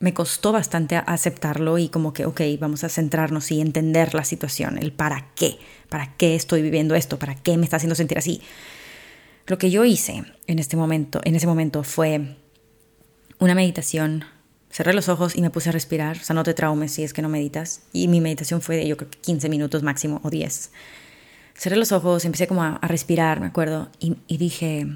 me 0.00 0.14
costó 0.14 0.50
bastante 0.50 0.96
aceptarlo 0.96 1.76
y 1.76 1.90
como 1.90 2.14
que, 2.14 2.24
ok, 2.24 2.40
vamos 2.58 2.84
a 2.84 2.88
centrarnos 2.88 3.52
y 3.52 3.60
entender 3.60 4.14
la 4.14 4.24
situación, 4.24 4.78
el 4.78 4.92
para 4.92 5.28
qué, 5.36 5.58
para 5.90 6.16
qué 6.16 6.34
estoy 6.34 6.62
viviendo 6.62 6.94
esto, 6.94 7.18
para 7.18 7.34
qué 7.34 7.58
me 7.58 7.64
está 7.64 7.76
haciendo 7.76 7.94
sentir 7.94 8.16
así. 8.16 8.40
Lo 9.46 9.58
que 9.58 9.70
yo 9.70 9.84
hice 9.84 10.24
en 10.46 10.58
este 10.58 10.76
momento, 10.76 11.20
en 11.24 11.36
ese 11.36 11.46
momento 11.46 11.82
fue 11.82 12.36
una 13.38 13.54
meditación. 13.54 14.24
Cerré 14.70 14.94
los 14.94 15.10
ojos 15.10 15.36
y 15.36 15.42
me 15.42 15.50
puse 15.50 15.68
a 15.68 15.72
respirar, 15.72 16.16
o 16.16 16.24
sea, 16.24 16.34
no 16.34 16.44
te 16.44 16.54
traumes 16.54 16.92
si 16.92 17.02
es 17.02 17.12
que 17.12 17.20
no 17.20 17.28
meditas. 17.28 17.82
Y 17.92 18.08
mi 18.08 18.22
meditación 18.22 18.62
fue 18.62 18.76
de 18.76 18.88
yo 18.88 18.96
creo 18.96 19.10
que 19.10 19.18
15 19.18 19.50
minutos 19.50 19.82
máximo 19.82 20.20
o 20.24 20.30
10. 20.30 20.70
Cerré 21.54 21.76
los 21.76 21.92
ojos, 21.92 22.24
empecé 22.24 22.46
como 22.46 22.62
a, 22.62 22.78
respirar, 22.82 23.38
me 23.40 23.46
acuerdo, 23.46 23.90
y, 23.98 24.16
y 24.28 24.38
dije, 24.38 24.86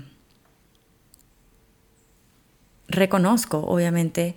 reconozco, 2.88 3.58
obviamente, 3.58 4.34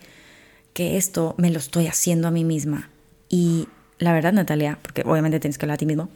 que 0.78 0.96
esto 0.96 1.34
me 1.40 1.50
lo 1.50 1.58
estoy 1.58 1.88
haciendo 1.88 2.28
a 2.28 2.32
mí 2.32 2.44
misma. 2.44 2.92
Y 3.30 3.68
la 3.98 4.14
verdad, 4.14 4.32
Natalia, 4.32 4.78
porque 4.84 5.02
obviamente 5.08 5.40
tienes 5.40 5.58
que 5.58 5.66
hablar 5.66 5.74
a 5.74 5.78
ti 5.80 5.88
mismo, 5.88 6.12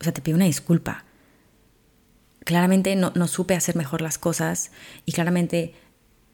o 0.00 0.02
sea, 0.02 0.14
te 0.14 0.22
pido 0.22 0.36
una 0.36 0.46
disculpa. 0.46 1.04
claramente 2.46 2.96
no, 2.96 3.12
no, 3.14 3.28
supe 3.28 3.54
hacer 3.54 3.76
mejor 3.76 4.00
las 4.00 4.16
cosas 4.16 4.70
y 5.04 5.12
claramente 5.12 5.74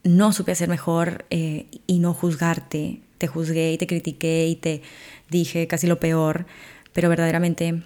no 0.04 0.32
supe 0.32 0.52
hacer 0.52 0.68
mejor 0.68 1.24
eh, 1.30 1.66
y 1.88 1.98
no 1.98 2.14
juzgarte. 2.14 3.00
Te 3.18 3.26
juzgué 3.26 3.72
y 3.72 3.78
te 3.78 3.88
critiqué 3.88 4.46
y 4.46 4.54
te 4.54 4.82
dije 5.28 5.66
casi 5.66 5.88
lo 5.88 5.98
peor, 5.98 6.46
pero 6.92 7.08
verdaderamente 7.08 7.82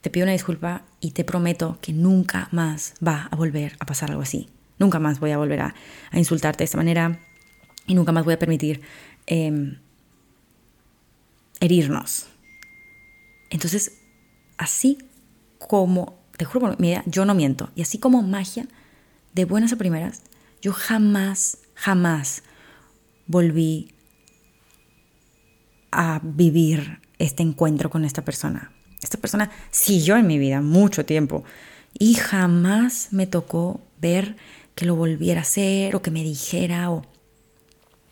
te 0.00 0.10
pido 0.10 0.26
una 0.26 0.32
disculpa 0.32 0.84
y 1.00 1.10
te 1.10 1.24
prometo 1.24 1.76
que 1.80 1.92
nunca 1.92 2.46
más 2.52 2.94
va 3.04 3.26
a 3.32 3.34
volver 3.34 3.74
a 3.80 3.84
pasar 3.84 4.12
algo 4.12 4.22
así. 4.22 4.53
Nunca 4.78 4.98
más 4.98 5.20
voy 5.20 5.30
a 5.30 5.38
volver 5.38 5.60
a, 5.60 5.74
insultarte 6.12 6.58
de 6.58 6.64
esta 6.64 6.76
manera 6.76 7.20
y 7.86 7.94
nunca 7.94 8.12
más 8.12 8.24
voy 8.24 8.34
a 8.34 8.38
permitir 8.38 8.82
em, 9.26 9.78
herirnos. 11.60 12.26
Entonces, 13.50 13.92
así 14.58 14.98
como, 15.58 16.18
te 16.36 16.44
juro 16.44 16.66
por 16.66 16.80
mi 16.80 16.88
idea, 16.88 17.04
yo 17.06 17.24
no 17.24 17.34
miento, 17.34 17.70
y 17.74 17.82
así 17.82 17.98
como 17.98 18.22
magia, 18.22 18.66
de 19.32 19.44
buenas 19.44 19.72
a 19.72 19.76
primeras, 19.76 20.22
yo 20.62 20.72
jamás, 20.72 21.58
jamás 21.74 22.42
volví 23.26 23.94
a 25.90 26.20
vivir 26.22 27.00
este 27.18 27.42
encuentro 27.42 27.90
con 27.90 28.04
esta 28.04 28.24
persona. 28.24 28.72
Esta 29.02 29.18
persona 29.18 29.50
siguió 29.70 30.16
en 30.16 30.26
mi 30.26 30.38
vida 30.38 30.60
mucho 30.60 31.04
tiempo 31.04 31.44
y 31.98 32.14
jamás 32.14 33.08
me 33.12 33.26
tocó 33.26 33.80
ver 34.00 34.36
que 34.74 34.86
lo 34.86 34.96
volviera 34.96 35.40
a 35.40 35.42
hacer 35.42 35.94
o 35.96 36.02
que 36.02 36.10
me 36.10 36.22
dijera 36.22 36.90
o 36.90 37.02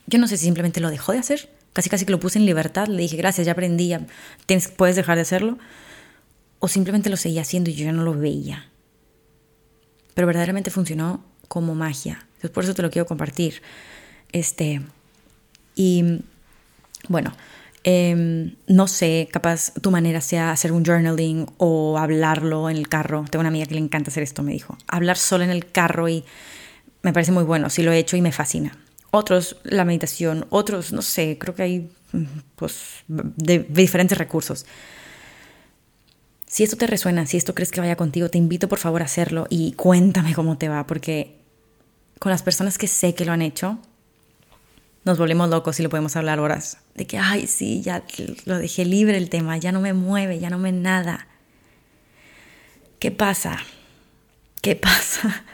yo 0.07 0.19
no 0.19 0.29
sé 0.29 0.37
si 0.37 0.45
simplemente 0.45 0.81
lo 0.81 0.91
dejó 0.91 1.13
de 1.13 1.19
hacer, 1.19 1.49
casi 1.73 1.89
casi 1.89 2.05
que 2.05 2.13
lo 2.13 2.21
puse 2.21 2.39
en 2.39 2.47
libertad, 2.47 2.89
le 2.89 3.03
dije 3.03 3.17
gracias, 3.17 3.47
ya 3.47 3.53
aprendí, 3.53 3.89
ya 3.89 4.07
tienes, 4.47 4.69
puedes 4.69 4.97
dejar 4.97 5.17
de 5.17 5.23
hacerlo 5.23 5.59
o 6.59 6.69
simplemente 6.69 7.11
lo 7.11 7.17
seguía 7.17 7.43
haciendo 7.43 7.71
y 7.71 7.75
yo 7.75 7.85
ya 7.85 7.93
no 7.93 8.05
lo 8.05 8.15
veía. 8.15 8.69
Pero 10.15 10.27
verdaderamente 10.27 10.71
funcionó 10.71 11.25
como 11.49 11.75
magia. 11.75 12.27
Entonces 12.35 12.51
por 12.51 12.65
eso 12.65 12.75
te 12.75 12.83
lo 12.83 12.91
quiero 12.91 13.07
compartir. 13.07 13.63
Este 14.33 14.83
y 15.75 16.21
bueno, 17.09 17.33
Em, 17.85 18.55
no 18.69 18.87
sé, 18.87 19.29
capaz 19.33 19.73
tu 19.81 19.91
manera 19.91 20.21
sea 20.21 20.53
hacer 20.53 20.71
un 20.71 20.85
journaling 20.85 21.47
o 21.59 21.99
hablarlo 21.99 22.71
en 22.71 22.77
el 22.77 22.89
carro. 22.89 23.25
Tengo 23.29 23.41
una 23.41 23.49
amiga 23.49 23.67
que 23.67 23.75
le 23.75 23.81
encanta 23.81 24.11
hacer 24.11 24.23
esto, 24.23 24.43
me 24.43 24.53
dijo. 24.53 24.79
Hablar 24.87 25.17
solo 25.17 25.43
en 25.43 25.51
el 25.51 25.67
carro 25.71 26.09
y 26.09 26.25
me 27.03 27.13
parece 27.13 27.33
muy 27.33 27.43
bueno, 27.43 27.71
sí 27.71 27.83
lo 27.83 27.93
he 27.93 27.99
hecho 27.99 28.17
y 28.17 28.23
me 28.23 28.31
fascina. 28.31 28.79
Otros, 29.11 29.57
la 29.65 29.85
meditación, 29.85 30.47
otros, 30.51 30.93
no 30.93 31.03
sé, 31.03 31.37
creo 31.39 31.55
que 31.55 31.63
hay 31.63 31.91
mm, 32.13 32.25
pues, 32.55 33.03
de, 33.09 33.59
diferentes 33.69 34.17
recursos. 34.17 34.65
Si 36.47 36.63
esto 36.63 36.77
te 36.77 36.87
resuena, 36.87 37.27
si 37.27 37.37
esto 37.37 37.55
crees 37.55 37.73
que 37.73 37.81
vaya 37.81 37.97
contigo, 37.97 38.29
te 38.29 38.39
invito 38.39 38.69
por 38.69 38.79
favor 38.79 39.03
a 39.03 39.07
hacerlo 39.07 39.47
y 39.51 39.73
cuéntame 39.73 40.35
cómo 40.35 40.57
te 40.57 40.69
va, 40.69 40.87
porque 40.87 41.37
con 42.21 42.31
las 42.31 42.43
personas 42.43 42.79
que 42.79 42.87
sé 42.87 43.15
que 43.15 43.25
lo 43.25 43.33
han 43.33 43.43
hecho, 43.43 43.79
nos 45.05 45.19
volvemos 45.19 45.49
locos 45.49 45.79
y 45.81 45.83
lo 45.83 45.89
podemos 45.89 46.17
hablar 46.17 46.39
horas. 46.41 46.79
De 46.95 47.07
que, 47.07 47.19
ay, 47.19 47.47
sí, 47.47 47.83
ya 47.83 48.05
lo 48.45 48.59
dejé 48.59 48.85
libre 48.85 49.17
el 49.17 49.31
tema, 49.31 49.57
ya 49.57 49.73
no 49.73 49.81
me 49.81 49.93
mueve, 49.93 50.39
ya 50.39 50.51
no 50.51 50.59
me 50.59 50.73
nada. 50.73 51.27
¿Qué 52.99 53.11
pasa? 53.11 53.59
¿Qué 54.61 54.77
pasa 54.77 55.45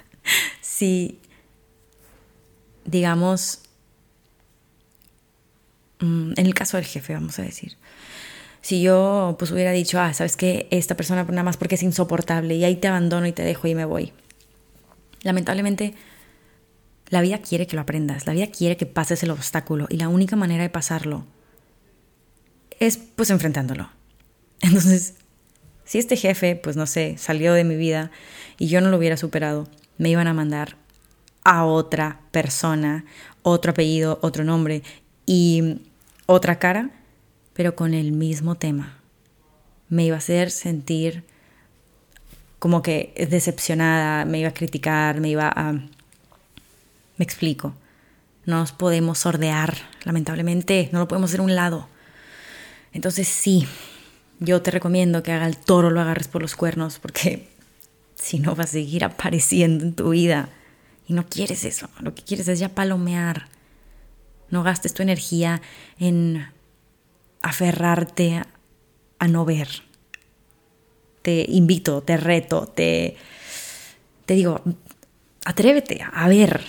si, 0.61 1.18
digamos, 2.84 3.62
mm, 6.00 6.32
en 6.37 6.46
el 6.46 6.54
caso 6.54 6.76
del 6.76 6.87
jefe, 6.87 7.14
vamos 7.14 7.38
a 7.38 7.42
decir, 7.42 7.76
si 8.61 8.82
yo 8.82 9.37
pues 9.38 9.50
hubiera 9.50 9.72
dicho, 9.72 10.00
ah, 10.00 10.12
sabes 10.12 10.37
que 10.37 10.68
esta 10.70 10.96
persona 10.96 11.24
nada 11.24 11.42
más 11.42 11.56
porque 11.56 11.76
es 11.76 11.82
insoportable 11.82 12.54
y 12.54 12.64
ahí 12.64 12.76
te 12.76 12.88
abandono 12.88 13.26
y 13.26 13.32
te 13.32 13.42
dejo 13.42 13.66
y 13.66 13.74
me 13.74 13.84
voy. 13.84 14.12
Lamentablemente 15.22 15.94
la 17.11 17.21
vida 17.21 17.38
quiere 17.38 17.66
que 17.66 17.77
lo 17.77 17.83
aprendas, 17.83 18.27
la 18.27 18.33
vida 18.33 18.47
quiere 18.49 18.77
que 18.77 18.87
pases 18.87 19.23
el 19.23 19.31
obstáculo 19.31 19.87
y 19.88 19.97
la 19.97 20.09
única 20.09 20.37
manera 20.37 20.62
de 20.62 20.71
pasarlo 20.71 21.25
es 22.81 22.97
pues 22.97 23.31
enfrentándolo. 23.31 23.88
Entonces, 24.61 25.14
si 25.85 25.99
este 25.99 26.16
jefe, 26.16 26.57
pues 26.57 26.77
no 26.77 26.87
sé, 26.87 27.16
salió 27.18 27.55
de 27.55 27.64
mi 27.64 27.77
vida 27.77 28.11
y 28.59 28.68
yo 28.68 28.81
no 28.81 28.90
lo 28.90 28.99
hubiera 28.99 29.16
superado, 29.16 29.68
me 29.97 30.11
iban 30.11 30.27
a 30.27 30.35
mandar 30.35 30.77
a 31.44 31.64
otra 31.64 32.21
persona, 32.31 33.05
otro 33.42 33.71
apellido, 33.71 34.18
otro 34.23 34.44
nombre 34.44 34.83
y 35.25 35.81
otra 36.27 36.59
cara, 36.59 36.90
pero 37.55 37.75
con 37.75 37.94
el 37.94 38.12
mismo 38.12 38.57
tema. 38.57 38.99
Me 39.88 40.05
iba 40.05 40.16
a 40.16 40.18
hacer 40.18 40.51
sentir 40.51 41.25
como 42.59 42.83
que 42.83 43.14
decepcionada, 43.31 44.25
me 44.25 44.40
iba 44.40 44.51
a 44.51 44.55
criticar, 44.55 45.21
me 45.21 45.31
iba 45.31 45.49
a 45.49 45.81
me 47.18 47.24
explico. 47.24 47.74
No 48.46 48.61
nos 48.61 48.72
podemos 48.72 49.18
sordear, 49.18 49.76
lamentablemente, 50.04 50.88
no 50.92 51.00
lo 51.00 51.09
podemos 51.09 51.31
hacer 51.31 51.40
a 51.40 51.42
un 51.44 51.54
lado. 51.54 51.88
Entonces 52.92 53.28
sí, 53.28 53.66
yo 54.40 54.62
te 54.62 54.70
recomiendo 54.70 55.22
que 55.22 55.33
haga 55.33 55.46
el 55.46 55.59
toro, 55.59 55.90
lo 55.90 56.00
agarres 56.00 56.28
por 56.28 56.40
los 56.40 56.57
cuernos, 56.57 56.98
porque 56.98 57.48
si 58.14 58.38
no 58.38 58.57
va 58.57 58.64
a 58.64 58.68
seguir 58.68 59.04
apareciendo 59.04 59.85
en 59.85 59.94
tu 59.94 60.11
vida. 60.11 60.48
Y 61.07 61.12
no 61.14 61.26
quieres 61.26 61.64
eso, 61.64 61.88
lo 62.00 62.14
que 62.14 62.22
quieres 62.22 62.48
es 62.48 62.59
ya 62.59 62.70
palomear. 62.70 63.48
No 64.50 64.62
gastes 64.62 64.94
tu 64.94 65.02
energía 65.02 65.61
en 65.98 66.46
aferrarte 67.42 68.42
a, 69.18 69.28
no 69.28 69.44
ver. 69.44 69.68
Te 71.22 71.44
invito, 71.48 72.02
te 72.02 72.16
reto, 72.16 72.66
te, 72.66 73.16
te 74.24 74.35
digo, 74.35 74.62
atrévete 75.44 76.00
a 76.02 76.28
ver 76.28 76.62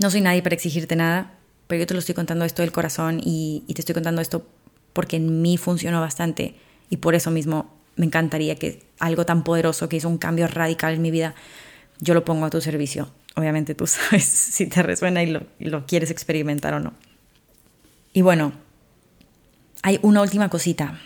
no 0.00 0.10
soy 0.10 0.22
nadie 0.22 0.42
para 0.42 0.54
exigirte 0.54 0.96
nada, 0.96 1.34
pero 1.66 1.80
yo 1.80 1.86
te 1.86 1.94
lo 1.94 2.00
estoy 2.00 2.14
contando 2.14 2.44
esto 2.44 2.62
del 2.62 2.72
corazón 2.72 3.20
y, 3.22 3.62
te 3.72 3.82
estoy 3.82 3.94
contando 3.94 4.20
esto 4.20 4.46
porque 4.92 5.16
en 5.16 5.42
mí 5.42 5.56
funcionó 5.56 6.00
bastante 6.00 6.56
y 6.88 6.96
por 6.96 7.14
eso 7.14 7.30
mismo 7.30 7.72
me 7.96 8.06
encantaría 8.06 8.56
que 8.56 8.82
algo 8.98 9.24
tan 9.24 9.44
poderoso 9.44 9.88
que 9.88 9.96
hizo 9.96 10.08
un 10.08 10.18
cambio 10.18 10.48
radical 10.48 10.94
en 10.94 11.02
mi 11.02 11.10
vida, 11.10 11.34
yo 12.00 12.14
lo 12.14 12.24
pongo 12.24 12.46
a 12.46 12.50
tu 12.50 12.60
servicio. 12.60 13.10
Obviamente 13.36 13.74
tú 13.74 13.86
sabes 13.86 14.24
si 14.24 14.66
te 14.66 14.82
resuena 14.82 15.22
y 15.22 15.26
lo, 15.26 15.42
y 15.58 15.66
lo 15.66 15.86
quieres 15.86 16.10
experimentar 16.10 16.74
o 16.74 16.80
no. 16.80 16.94
Y 18.12 18.22
bueno, 18.22 18.52
hay 19.82 20.00
una 20.02 20.22
última 20.22 20.48
cosita, 20.48 20.98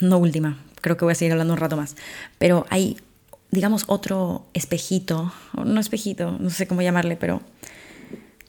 no 0.00 0.18
última, 0.18 0.64
creo 0.80 0.96
que 0.96 1.04
voy 1.04 1.12
a 1.12 1.16
seguir 1.16 1.32
hablando 1.32 1.54
un 1.54 1.60
rato 1.60 1.76
más, 1.76 1.96
pero 2.38 2.66
hay, 2.70 2.96
digamos, 3.50 3.84
otro 3.88 4.46
espejito, 4.54 5.32
no 5.52 5.80
espejito, 5.80 6.36
no 6.38 6.50
sé 6.50 6.66
cómo 6.66 6.82
llamarle, 6.82 7.16
pero 7.16 7.42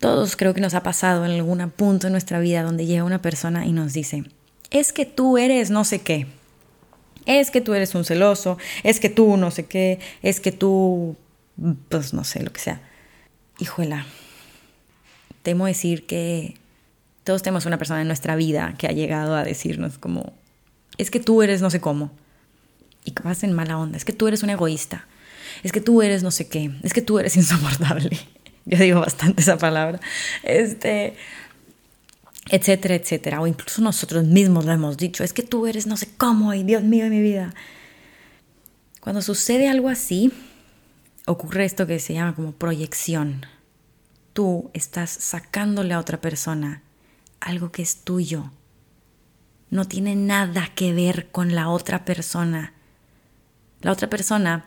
todos 0.04 0.36
creo 0.36 0.54
que 0.54 0.60
nos 0.60 0.74
ha 0.74 0.84
pasado 0.84 1.24
en 1.24 1.32
algún 1.32 1.70
punto 1.70 2.08
en 2.08 2.12
nuestra 2.12 2.42
vida 2.42 2.62
donde 2.62 2.86
llega 2.86 3.06
una 3.06 3.22
persona 3.22 3.66
y 3.66 3.72
nos 3.72 3.94
dice, 3.94 4.26
es 4.70 4.92
que 4.92 5.06
tú 5.06 5.38
eres 5.38 5.70
no 5.70 5.86
sé 5.86 6.02
qué, 6.02 6.28
es 7.26 7.52
que 7.52 7.62
tú 7.62 7.74
eres 7.74 7.96
un 7.96 8.04
celoso, 8.04 8.58
es 8.84 9.00
que 9.00 9.08
tú 9.08 9.38
no 9.38 9.50
sé 9.50 9.66
qué, 9.66 10.02
es 10.22 10.42
que 10.42 10.52
tú, 10.52 11.16
pues 11.88 12.14
no 12.14 12.26
sé, 12.26 12.44
lo 12.44 12.52
que 12.52 12.60
sea. 12.60 12.82
Hijuela, 13.60 14.06
temo 15.42 15.68
decir 15.68 16.06
que 16.06 16.58
todos 17.24 17.42
tenemos 17.42 17.66
una 17.66 17.78
persona 17.78 18.02
en 18.02 18.08
nuestra 18.08 18.36
vida 18.36 18.76
que 18.78 18.88
ha 18.88 18.92
llegado 18.92 19.38
a 19.38 19.46
decirnos 19.46 20.00
como, 20.00 20.34
es 20.98 21.12
que 21.12 21.22
tú 21.22 21.44
eres 21.44 21.62
no 21.62 21.70
sé 21.70 21.80
cómo, 21.80 22.12
y 23.06 23.12
que 23.12 23.24
vas 23.24 23.42
en 23.46 23.54
mala 23.54 23.78
onda, 23.78 23.96
es 23.96 24.04
que 24.04 24.12
tú 24.12 24.28
eres 24.28 24.44
un 24.44 24.50
egoísta, 24.50 25.08
es 25.64 25.72
que 25.72 25.80
tú 25.80 26.02
eres 26.02 26.24
no 26.24 26.32
sé 26.32 26.50
qué, 26.50 26.72
es 26.84 26.92
que 26.92 27.02
tú 27.02 27.20
eres 27.20 27.38
insoportable. 27.38 28.20
Yo 28.66 28.78
digo 28.78 29.00
bastante 29.02 29.42
esa 29.42 29.58
palabra, 29.58 30.00
este, 30.44 31.16
etcétera, 32.50 32.96
etcétera, 32.96 33.42
o 33.42 33.48
incluso 33.48 33.82
nosotros 33.82 34.24
mismos 34.26 34.66
lo 34.66 34.72
hemos 34.72 34.98
dicho, 34.98 35.24
es 35.24 35.34
que 35.34 35.44
tú 35.44 35.68
eres 35.68 35.88
no 35.88 35.98
sé 35.98 36.10
cómo 36.18 36.54
y 36.54 36.64
Dios 36.64 36.84
mío 36.84 37.06
de 37.06 37.10
mi 37.10 37.22
vida. 37.22 37.54
Cuando 39.00 39.22
sucede 39.22 39.68
algo 39.68 39.90
así, 39.90 40.32
ocurre 41.26 41.66
esto 41.66 41.88
que 41.88 42.00
se 42.00 42.14
llama 42.14 42.36
como 42.36 42.54
proyección. 42.54 43.46
Tú 44.34 44.72
estás 44.74 45.10
sacándole 45.10 45.94
a 45.94 46.00
otra 46.00 46.22
persona 46.22 46.82
algo 47.40 47.72
que 47.72 47.82
es 47.82 48.04
tuyo. 48.04 48.52
No 49.70 49.86
tiene 49.86 50.16
nada 50.16 50.70
que 50.74 50.94
ver 50.94 51.30
con 51.32 51.56
la 51.56 51.70
otra 51.70 52.06
persona. 52.06 52.74
La 53.82 53.92
otra 53.92 54.10
persona 54.10 54.66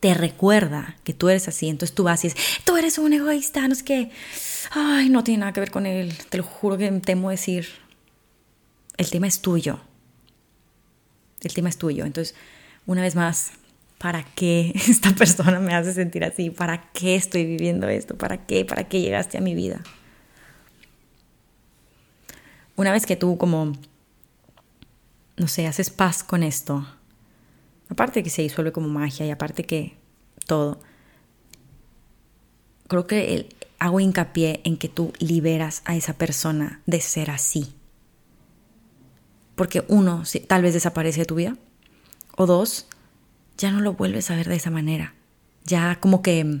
te 0.00 0.14
recuerda 0.14 0.96
que 1.04 1.14
tú 1.14 1.28
eres 1.28 1.48
así, 1.48 1.68
entonces 1.68 1.94
tú 1.94 2.04
vas 2.04 2.24
y 2.24 2.28
dices, 2.28 2.42
tú 2.64 2.76
eres 2.76 2.98
un 2.98 3.12
egoísta, 3.12 3.66
no 3.66 3.72
es 3.72 3.82
que, 3.82 4.10
ay, 4.70 5.08
no 5.08 5.22
tiene 5.24 5.40
nada 5.40 5.52
que 5.52 5.60
ver 5.60 5.70
con 5.70 5.86
él, 5.86 6.16
te 6.28 6.38
lo 6.38 6.44
juro 6.44 6.76
que 6.76 6.90
temo 7.00 7.30
decir, 7.30 7.68
el 8.96 9.10
tema 9.10 9.26
es 9.26 9.40
tuyo, 9.40 9.80
el 11.42 11.54
tema 11.54 11.68
es 11.68 11.78
tuyo, 11.78 12.04
entonces, 12.04 12.34
una 12.86 13.02
vez 13.02 13.14
más, 13.14 13.52
¿para 13.98 14.24
qué 14.34 14.72
esta 14.88 15.14
persona 15.14 15.60
me 15.60 15.74
hace 15.74 15.92
sentir 15.92 16.24
así? 16.24 16.50
¿Para 16.50 16.90
qué 16.92 17.14
estoy 17.14 17.44
viviendo 17.44 17.88
esto? 17.88 18.16
¿Para 18.16 18.46
qué? 18.46 18.64
¿Para 18.64 18.88
qué 18.88 19.00
llegaste 19.00 19.38
a 19.38 19.40
mi 19.40 19.54
vida? 19.54 19.82
Una 22.74 22.90
vez 22.90 23.06
que 23.06 23.16
tú 23.16 23.38
como, 23.38 23.72
no 25.36 25.46
sé, 25.46 25.66
haces 25.66 25.90
paz 25.90 26.24
con 26.24 26.42
esto, 26.42 26.86
aparte 27.92 28.22
que 28.22 28.30
se 28.30 28.42
disuelve 28.42 28.72
como 28.72 28.88
magia 28.88 29.26
y 29.26 29.30
aparte 29.30 29.64
que 29.64 29.96
todo, 30.46 30.80
creo 32.88 33.06
que 33.06 33.48
hago 33.78 34.00
hincapié 34.00 34.60
en 34.64 34.76
que 34.76 34.88
tú 34.88 35.12
liberas 35.18 35.82
a 35.84 35.96
esa 35.96 36.14
persona 36.14 36.80
de 36.86 37.00
ser 37.00 37.30
así. 37.30 37.74
Porque 39.54 39.84
uno, 39.88 40.22
tal 40.46 40.62
vez 40.62 40.74
desaparece 40.74 41.20
de 41.20 41.26
tu 41.26 41.34
vida, 41.34 41.56
o 42.36 42.46
dos, 42.46 42.86
ya 43.58 43.70
no 43.70 43.80
lo 43.80 43.92
vuelves 43.92 44.30
a 44.30 44.36
ver 44.36 44.48
de 44.48 44.56
esa 44.56 44.70
manera. 44.70 45.14
Ya 45.64 45.98
como 46.00 46.22
que 46.22 46.60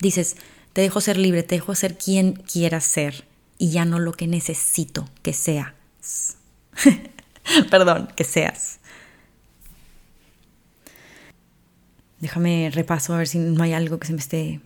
dices, 0.00 0.36
te 0.72 0.80
dejo 0.80 1.00
ser 1.00 1.16
libre, 1.16 1.42
te 1.42 1.54
dejo 1.54 1.74
ser 1.74 1.96
quien 1.96 2.34
quieras 2.34 2.84
ser 2.84 3.24
y 3.56 3.70
ya 3.70 3.84
no 3.84 4.00
lo 4.00 4.12
que 4.12 4.26
necesito 4.26 5.08
que 5.22 5.32
seas. 5.32 5.72
Perdón, 7.70 8.08
que 8.16 8.24
seas. 8.24 8.80
Déjame 12.24 12.70
repaso 12.72 13.12
a 13.12 13.18
ver 13.18 13.28
si 13.28 13.36
no 13.36 13.62
hay 13.62 13.74
algo 13.74 13.98
que 13.98 14.06
se 14.06 14.14
me 14.14 14.18
esté 14.18 14.62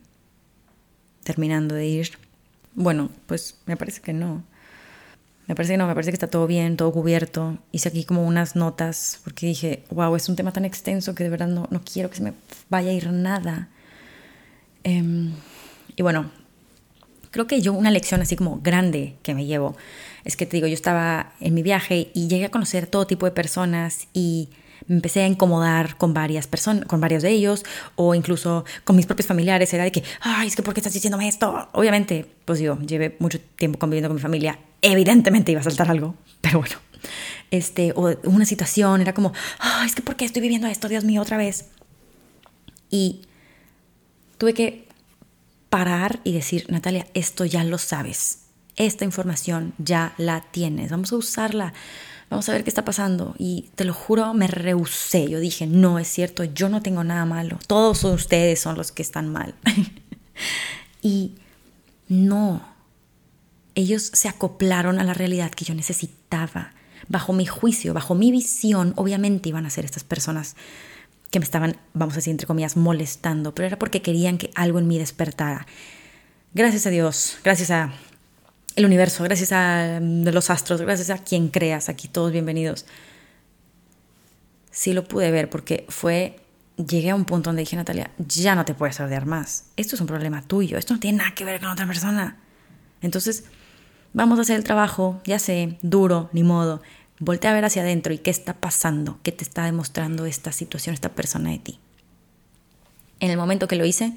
terminando 1.25 1.75
de 1.75 1.89
ir. 1.89 2.13
Bueno, 2.77 3.11
pues 3.27 3.57
me 3.67 3.77
parece 3.77 4.01
que 4.01 4.13
no. 4.13 4.45
Me 5.49 5.57
parece 5.57 5.73
que 5.73 5.77
no, 5.77 5.89
me 5.89 5.95
parece 5.95 6.13
que 6.13 6.15
está 6.15 6.29
todo 6.29 6.47
bien, 6.47 6.77
todo 6.77 6.93
cubierto. 6.93 7.59
Hice 7.73 7.89
aquí 7.89 8.05
como 8.05 8.25
unas 8.25 8.55
notas 8.55 9.19
porque 9.25 9.47
dije, 9.47 9.83
wow, 9.91 10.15
es 10.15 10.29
un 10.29 10.37
tema 10.37 10.53
tan 10.53 10.65
extenso 10.65 11.17
que 11.17 11.25
de 11.25 11.31
verdad 11.31 11.49
no, 11.49 11.67
no 11.73 11.83
quiero 11.83 12.11
que 12.11 12.19
se 12.19 12.23
me 12.23 12.33
vaya 12.71 12.93
a 12.93 12.95
ir 12.95 13.11
nada. 13.11 13.69
Em, 14.85 15.33
y 15.97 16.03
bueno, 16.03 16.31
creo 17.33 17.49
que 17.49 17.61
yo 17.61 17.73
una 17.73 17.91
lección 17.91 18.21
así 18.21 18.37
como 18.37 18.61
grande 18.61 19.17
que 19.25 19.35
me 19.35 19.47
llevo 19.47 19.77
es 20.25 20.37
que 20.37 20.47
te 20.47 20.59
digo, 20.59 20.69
yo 20.69 20.75
estaba 20.75 21.33
en 21.41 21.55
mi 21.55 21.65
viaje 21.65 22.13
y 22.15 22.29
llegué 22.29 22.45
a 22.45 22.51
conocer 22.53 22.87
todo 22.87 23.09
tipo 23.09 23.27
de 23.27 23.33
personas 23.33 24.07
y 24.15 24.49
me 24.87 24.97
empecé 24.97 25.23
a 25.23 25.27
incomodar 25.27 25.97
con 25.97 26.15
varias 26.15 26.47
personas, 26.47 26.85
con 26.87 27.01
varios 27.01 27.23
de 27.23 27.31
ellos, 27.31 27.65
o 27.97 28.15
incluso 28.15 28.65
con 28.85 28.97
mis 28.97 29.07
propios 29.07 29.27
familiares. 29.27 29.73
Era 29.75 29.85
de 29.85 29.93
que, 29.93 30.03
ay, 30.21 30.49
es 30.49 30.57
que 30.57 30.63
¿por 30.63 30.75
qué 30.75 30.81
estás 30.81 30.93
diciéndome 30.93 31.29
esto? 31.29 31.69
Obviamente, 31.73 32.27
pues 32.45 32.61
yo 32.61 32.79
llevé 32.81 33.17
mucho 33.19 33.41
tiempo 33.57 33.79
conviviendo 33.79 34.09
con 34.09 34.17
mi 34.17 34.23
familia. 34.23 34.59
Evidentemente 34.83 35.53
iba 35.53 35.61
a 35.61 35.65
saltar 35.65 35.91
algo, 35.91 36.15
pero 36.41 36.59
bueno. 36.61 36.77
Este, 37.51 37.93
o 37.95 38.15
una 38.25 38.45
situación, 38.45 39.01
era 39.01 39.15
como, 39.15 39.33
ay, 39.59 39.87
es 39.87 39.95
que 39.95 40.03
¿por 40.03 40.17
qué 40.17 40.25
estoy 40.25 40.43
viviendo 40.43 40.67
esto? 40.67 40.89
Dios 40.89 41.05
mío, 41.05 41.23
otra 41.23 41.37
vez. 41.37 41.67
Y 42.91 43.23
tuve 44.37 44.55
que 44.55 44.89
parar 45.71 46.21
y 46.25 46.33
decir, 46.33 46.67
Natalia, 46.69 47.07
esto 47.15 47.45
ya 47.45 47.65
lo 47.65 47.79
sabes. 47.79 48.41
Esta 48.77 49.05
información 49.05 49.75
ya 49.79 50.15
la 50.19 50.41
tienes. 50.41 50.91
Vamos 50.91 51.13
a 51.13 51.17
usarla 51.17 51.73
vamos 52.31 52.49
a 52.49 52.53
ver 52.53 52.65
qué 52.65 52.71
está 52.71 52.85
pasando. 52.85 53.35
Y 53.39 53.71
te 53.75 53.85
lo 53.85 53.95
juro, 53.95 54.35
me 54.35 54.47
rehusé. 54.47 55.29
Yo 55.29 55.41
dije, 55.41 55.67
no, 55.67 55.99
es 55.99 56.09
cierto, 56.09 56.45
yo 56.45 56.69
no 56.69 56.83
tengo 56.83 57.05
nada 57.05 57.25
malo. 57.25 57.59
Todos 57.67 58.05
ustedes 58.05 58.61
son 58.61 58.77
los 58.77 58.93
que 58.93 59.03
están 59.03 59.33
mal. 59.33 59.55
y 61.03 61.33
no, 62.09 62.63
ellos 63.75 64.11
se 64.13 64.29
acoplaron 64.29 64.99
a 64.99 65.05
la 65.05 65.15
realidad 65.15 65.51
que 65.51 65.65
yo 65.65 65.75
necesitaba. 65.75 66.73
Bajo 67.09 67.33
mi 67.33 67.47
juicio, 67.47 67.95
bajo 67.95 68.15
mi 68.15 68.31
visión, 68.31 68.93
obviamente 68.97 69.49
iban 69.49 69.67
a 69.67 69.71
ser 69.71 69.85
estas 69.85 70.05
personas 70.05 70.57
que 71.31 71.39
me 71.39 71.45
estaban, 71.45 71.77
vamos 71.95 72.15
a 72.15 72.17
decir, 72.17 72.31
entre 72.31 72.47
comillas, 72.47 72.77
molestando, 72.77 73.55
pero 73.55 73.67
era 73.67 73.79
porque 73.79 74.03
querían 74.03 74.39
que 74.39 74.51
algo 74.55 74.79
en 74.79 74.89
mí 74.89 74.99
despertara. 74.99 75.67
Gracias 76.55 76.87
a 76.87 76.91
Dios, 76.91 77.39
gracias 77.45 77.71
a 77.71 77.93
el 78.79 78.87
universo, 78.87 79.25
gracias 79.25 79.51
a 79.51 79.99
los 80.01 80.51
astros, 80.51 80.81
gracias 80.81 81.11
a 81.11 81.19
quien 81.19 81.49
creas, 81.49 81.89
aquí 81.89 82.07
todos 82.07 82.31
bienvenidos. 82.31 82.87
Sí 84.71 84.93
lo 84.93 85.03
pude 85.03 85.33
ver 85.33 85.51
porque 85.51 85.85
fue, 85.89 86.39
llegué 86.77 87.11
a 87.11 87.17
un 87.17 87.25
punto 87.25 87.49
donde 87.51 87.63
dije, 87.63 87.75
Natalia, 87.75 88.13
ya 88.19 88.55
no 88.55 88.65
te 88.65 88.75
puedes 88.75 89.01
odiar 89.01 89.27
más. 89.27 89.65
Esto 89.77 89.97
es 89.97 90.01
un 90.01 90.07
problema 90.07 90.43
tuyo, 90.43 90.79
esto 90.79 90.95
no 90.95 91.01
tiene 91.01 91.19
nada 91.19 91.35
que 91.35 91.45
ver 91.45 91.59
con 91.59 91.71
otra 91.71 91.89
persona. 91.89 92.37
Entonces, 93.03 93.47
vamos 94.13 94.39
a 94.39 94.43
hacer 94.43 94.55
el 94.55 94.63
trabajo, 94.63 95.21
ya 95.25 95.41
sé, 95.41 95.77
duro, 95.83 96.31
ni 96.33 96.45
modo. 96.45 96.81
Voltea 97.19 97.51
a 97.51 97.55
ver 97.55 97.65
hacia 97.65 97.83
adentro 97.83 98.13
y 98.15 98.19
qué 98.19 98.31
está 98.31 98.55
pasando, 98.55 99.19
qué 99.25 99.33
te 99.33 99.43
está 99.43 99.65
demostrando 99.65 100.25
esta 100.25 100.53
situación, 100.53 100.95
esta 100.95 101.09
persona 101.09 101.51
de 101.51 101.59
ti. 101.59 101.81
En 103.19 103.33
el 103.33 103.39
momento 103.39 103.67
que 103.67 103.75
lo 103.75 103.85
hice, 103.85 104.13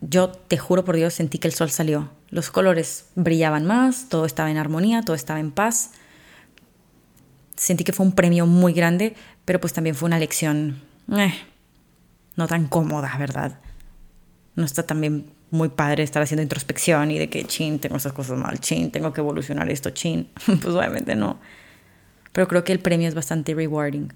yo 0.00 0.30
te 0.30 0.56
juro 0.56 0.86
por 0.86 0.96
Dios, 0.96 1.12
sentí 1.12 1.36
que 1.36 1.48
el 1.48 1.52
sol 1.52 1.70
salió. 1.70 2.15
Los 2.30 2.50
colores 2.50 3.06
brillaban 3.14 3.66
más, 3.66 4.08
todo 4.08 4.26
estaba 4.26 4.50
en 4.50 4.56
armonía, 4.56 5.02
todo 5.02 5.14
estaba 5.16 5.40
en 5.40 5.50
paz. 5.50 5.92
Sentí 7.56 7.84
que 7.84 7.92
fue 7.92 8.04
un 8.04 8.12
premio 8.12 8.46
muy 8.46 8.72
grande, 8.72 9.14
pero 9.44 9.60
pues 9.60 9.72
también 9.72 9.94
fue 9.94 10.06
una 10.06 10.18
lección 10.18 10.82
eh, 11.12 11.34
no 12.36 12.46
tan 12.46 12.66
cómoda, 12.66 13.16
¿verdad? 13.18 13.58
No 14.54 14.64
está 14.64 14.84
también 14.84 15.30
muy 15.50 15.68
padre 15.68 16.02
estar 16.02 16.22
haciendo 16.22 16.42
introspección 16.42 17.10
y 17.10 17.18
de 17.18 17.30
que, 17.30 17.44
chin, 17.44 17.78
tengo 17.78 17.96
esas 17.96 18.12
cosas 18.12 18.38
mal, 18.38 18.58
chin, 18.60 18.90
tengo 18.90 19.12
que 19.12 19.20
evolucionar 19.20 19.70
esto, 19.70 19.90
chin. 19.90 20.28
pues 20.46 20.74
obviamente 20.74 21.14
no. 21.14 21.38
Pero 22.32 22.48
creo 22.48 22.64
que 22.64 22.72
el 22.72 22.80
premio 22.80 23.08
es 23.08 23.14
bastante 23.14 23.54
rewarding. 23.54 24.12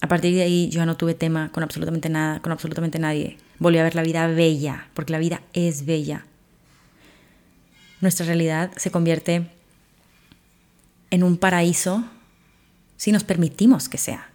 A 0.00 0.08
partir 0.08 0.34
de 0.34 0.42
ahí 0.42 0.68
yo 0.70 0.84
no 0.84 0.96
tuve 0.96 1.14
tema 1.14 1.50
con 1.52 1.62
absolutamente 1.62 2.08
nada, 2.08 2.40
con 2.40 2.52
absolutamente 2.52 2.98
nadie. 2.98 3.38
Volví 3.58 3.78
a 3.78 3.84
ver 3.84 3.94
la 3.94 4.02
vida 4.02 4.26
bella, 4.26 4.88
porque 4.94 5.12
la 5.12 5.18
vida 5.18 5.42
es 5.52 5.86
bella. 5.86 6.26
Nuestra 8.04 8.26
realidad 8.26 8.70
se 8.76 8.90
convierte 8.90 9.46
en 11.10 11.22
un 11.22 11.38
paraíso 11.38 12.04
si 12.98 13.12
nos 13.12 13.24
permitimos 13.24 13.88
que 13.88 13.96
sea. 13.96 14.28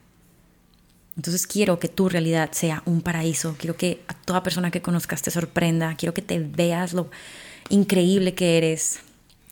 Entonces 1.16 1.46
quiero 1.46 1.78
que 1.78 1.88
tu 1.88 2.10
realidad 2.10 2.52
sea 2.52 2.82
un 2.88 3.04
paraíso, 3.04 3.56
quiero 3.60 3.78
que 3.78 4.02
a 4.08 4.16
toda 4.16 4.42
persona 4.42 4.72
que 4.72 4.82
conozcas 4.82 5.22
te 5.22 5.30
sorprenda, 5.30 5.94
quiero 5.98 6.16
que 6.16 6.24
te 6.24 6.40
veas 6.40 6.94
lo 6.94 7.12
increíble 7.70 8.34
que 8.34 8.58
eres 8.58 9.02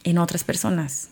en 0.03 0.17
otras 0.17 0.43
personas. 0.43 1.09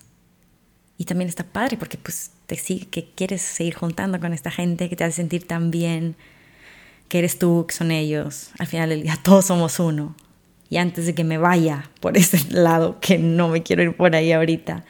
Y 0.97 1.05
también 1.05 1.29
está 1.29 1.43
padre 1.43 1.77
porque 1.77 1.99
pues 1.99 2.31
te 2.47 2.55
sigue, 2.55 2.87
que 2.87 3.11
quieres 3.13 3.43
seguir 3.43 3.75
juntando 3.75 4.19
con 4.19 4.33
esta 4.33 4.49
gente 4.49 4.89
que 4.89 4.95
te 4.95 5.03
hace 5.03 5.17
sentir 5.17 5.45
tan 5.45 5.69
bien, 5.69 6.15
que 7.07 7.19
eres 7.19 7.37
tú, 7.37 7.65
que 7.67 7.75
son 7.75 7.91
ellos. 7.91 8.49
Al 8.57 8.65
final 8.65 8.89
del 8.89 9.03
día 9.03 9.15
todos 9.23 9.45
somos 9.45 9.79
uno. 9.79 10.15
Y 10.69 10.77
antes 10.77 11.05
de 11.05 11.15
que 11.15 11.23
me 11.23 11.37
vaya 11.37 11.89
por 11.99 12.17
ese 12.17 12.51
lado, 12.51 12.99
que 12.99 13.17
no 13.17 13.47
me 13.47 13.63
quiero 13.63 13.83
ir 13.83 13.95
por 13.95 14.15
ahí 14.15 14.31
ahorita, 14.31 14.85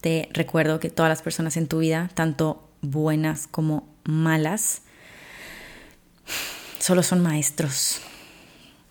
te 0.00 0.28
recuerdo 0.32 0.80
que 0.80 0.90
todas 0.90 1.10
las 1.10 1.22
personas 1.22 1.56
en 1.56 1.68
tu 1.68 1.78
vida, 1.78 2.10
tanto 2.14 2.68
buenas 2.80 3.46
como 3.46 3.86
malas, 4.04 4.82
solo 6.78 7.02
son 7.02 7.20
maestros. 7.20 8.00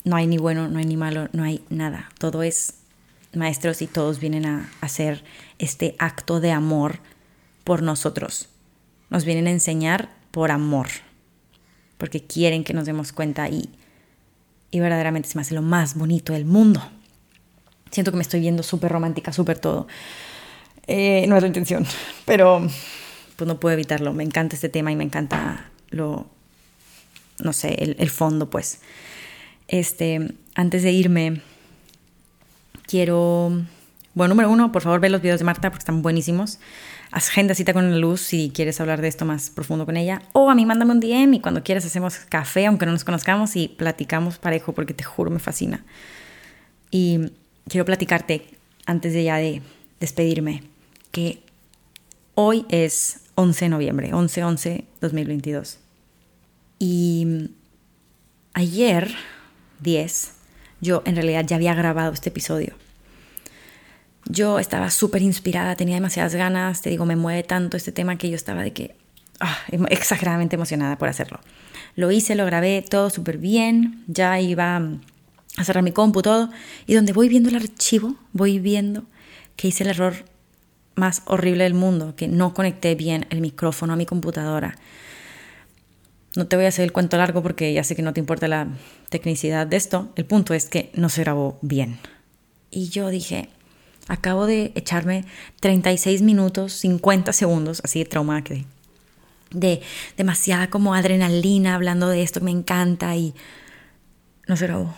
No 0.04 0.16
hay 0.16 0.28
ni 0.28 0.38
bueno, 0.38 0.68
no 0.68 0.80
hay 0.80 0.86
ni 0.86 0.98
malo, 0.98 1.30
no 1.34 1.44
hay 1.44 1.64
nada. 1.70 2.10
Todo 2.20 2.44
es 2.44 2.76
maestros 3.34 3.82
y 3.82 3.88
todos 3.88 4.20
vienen 4.20 4.46
a 4.46 4.72
hacer 4.82 5.24
este 5.58 5.96
acto 6.00 6.40
de 6.40 6.52
amor 6.52 7.00
por 7.64 7.82
nosotros. 7.82 8.50
Nos 9.10 9.26
vienen 9.26 9.48
a 9.48 9.52
enseñar 9.52 10.10
por 10.32 10.52
amor, 10.52 10.88
porque 11.98 12.24
quieren 12.24 12.64
que 12.64 12.74
nos 12.74 12.86
demos 12.86 13.12
cuenta 13.12 13.50
y, 13.50 13.70
y 14.72 14.80
verdaderamente 14.80 15.30
se 15.30 15.38
me 15.38 15.42
hace 15.42 15.56
lo 15.56 15.62
más 15.62 15.96
bonito 15.96 16.34
del 16.34 16.46
mundo. 16.46 16.82
Siento 17.92 18.12
que 18.12 18.18
me 18.18 18.24
estoy 18.24 18.40
viendo 18.40 18.64
súper 18.64 18.92
romántica, 18.92 19.34
súper 19.34 19.58
todo. 19.58 19.88
Eh, 20.88 21.26
no 21.28 21.36
es 21.36 21.42
la 21.42 21.48
intención, 21.48 21.86
pero 22.26 22.68
pues 23.36 23.48
no 23.48 23.60
puedo 23.60 23.74
evitarlo. 23.74 24.14
Me 24.14 24.24
encanta 24.24 24.56
este 24.56 24.70
tema 24.70 24.92
y 24.92 24.96
me 24.96 25.04
encanta 25.04 25.70
lo, 25.90 26.28
no 27.40 27.54
sé, 27.54 27.76
el, 27.84 27.96
el 28.00 28.10
fondo, 28.10 28.50
pues. 28.50 28.82
Este, 29.68 30.34
antes 30.56 30.84
de 30.84 30.92
irme, 30.92 31.42
quiero, 32.88 33.62
bueno, 34.20 34.34
número 34.34 34.52
uno, 34.52 34.74
por 34.74 34.82
favor 34.82 35.00
ve 35.00 35.10
los 35.10 35.22
videos 35.22 35.40
de 35.40 35.46
Marta 35.46 35.70
porque 35.72 35.80
están 35.80 36.02
buenísimos. 36.02 36.60
Agenda 37.10 37.56
cita 37.56 37.72
con 37.72 37.90
la 37.90 37.98
luz 37.98 38.20
si 38.20 38.52
quieres 38.54 38.82
hablar 38.82 39.00
de 39.00 39.08
esto 39.08 39.24
más 39.24 39.50
profundo 39.50 39.86
con 39.86 39.96
ella. 39.96 40.22
O 40.34 40.50
a 40.50 40.56
mí 40.56 40.66
mándame 40.66 40.92
un 40.92 41.00
DM 41.00 41.36
y 41.36 41.40
cuando 41.40 41.64
quieras 41.64 41.86
hacemos 41.86 42.18
café, 42.28 42.66
aunque 42.66 42.86
no 42.86 42.92
nos 42.92 43.06
conozcamos, 43.06 43.56
y 43.56 43.70
platicamos 43.70 44.38
parejo 44.38 44.74
porque 44.74 44.94
te 44.94 45.06
juro 45.06 45.32
me 45.32 45.40
fascina. 45.40 45.86
Y 46.92 47.32
quiero 47.70 47.86
platicarte, 47.86 48.46
antes 48.86 49.14
de 49.14 49.24
ya 49.24 49.38
de 49.38 49.62
despedirme, 50.02 50.64
que 51.12 51.42
hoy 52.36 52.66
es 52.68 53.22
11 53.36 53.66
de 53.66 53.70
noviembre, 53.70 54.12
11-11-2022. 54.12 55.78
Y 56.78 57.52
ayer, 58.54 59.16
10, 59.80 60.34
yo 60.82 61.04
en 61.06 61.16
realidad 61.16 61.46
ya 61.48 61.56
había 61.56 61.74
grabado 61.74 62.12
este 62.12 62.28
episodio. 62.28 62.74
Yo 64.32 64.60
estaba 64.60 64.92
súper 64.92 65.24
inspirada, 65.24 65.76
tenía 65.76 65.96
demasiadas 65.96 66.36
ganas, 66.36 66.84
te 66.84 66.92
digo, 66.92 67.06
me 67.06 67.16
mueve 67.16 67.42
tanto 67.44 67.78
este 67.78 67.92
tema 67.92 68.18
que 68.18 68.30
yo 68.30 68.36
estaba 68.36 68.62
de 68.62 68.74
que 68.74 68.96
ah, 69.40 69.58
em, 69.70 69.86
exageradamente 69.90 70.56
emocionada 70.56 70.98
por 71.00 71.10
hacerlo. 71.10 71.40
Lo 71.96 72.12
hice, 72.12 72.36
lo 72.36 72.46
grabé, 72.46 72.86
todo 72.88 73.10
súper 73.10 73.40
bien, 73.40 74.04
ya 74.08 74.40
iba 74.40 74.78
a 75.58 75.64
cerrar 75.64 75.84
mi 75.84 75.92
compu, 75.92 76.22
todo, 76.22 76.52
y 76.86 76.94
donde 76.94 77.12
voy 77.12 77.28
viendo 77.28 77.50
el 77.50 77.56
archivo, 77.56 78.16
voy 78.32 78.60
viendo 78.60 79.04
que 79.56 79.68
hice 79.68 79.84
el 79.84 79.90
error 79.90 80.14
más 80.96 81.24
horrible 81.26 81.64
del 81.64 81.74
mundo, 81.74 82.16
que 82.16 82.28
no 82.28 82.54
conecté 82.54 82.94
bien 82.94 83.26
el 83.32 83.42
micrófono 83.42 83.94
a 83.94 83.96
mi 83.96 84.06
computadora. 84.06 84.78
No 86.36 86.46
te 86.46 86.56
voy 86.56 86.66
a 86.66 86.70
hacer 86.70 86.84
el 86.84 86.92
cuento 86.92 87.18
largo 87.18 87.42
porque 87.42 87.74
ya 87.74 87.84
sé 87.84 87.96
que 87.96 88.04
no 88.04 88.14
te 88.14 88.20
importa 88.20 88.48
la 88.48 88.68
tecnicidad 89.10 89.66
de 89.66 89.78
esto. 89.78 90.14
El 90.16 90.26
punto 90.26 90.54
es 90.54 90.70
que 90.70 90.92
no 90.94 91.10
se 91.10 91.22
grabó 91.22 91.58
bien. 91.62 91.98
Y 92.70 92.90
yo 92.90 93.10
dije, 93.10 93.50
acabo 94.10 94.46
de 94.46 94.74
echarme 94.76 95.24
36 95.62 96.22
minutos, 96.22 96.74
50 96.74 97.32
segundos, 97.32 97.82
así 97.86 98.00
de 98.00 98.06
traumada 98.06 98.44
que 98.44 98.66
de 99.52 99.82
demasiada 100.18 100.70
como 100.70 100.94
adrenalina 100.94 101.76
hablando 101.76 102.08
de 102.10 102.22
esto 102.22 102.42
me 102.42 102.52
encanta 102.52 103.16
y 103.16 103.34
no 104.48 104.58
se 104.58 104.68
grabó. 104.68 104.94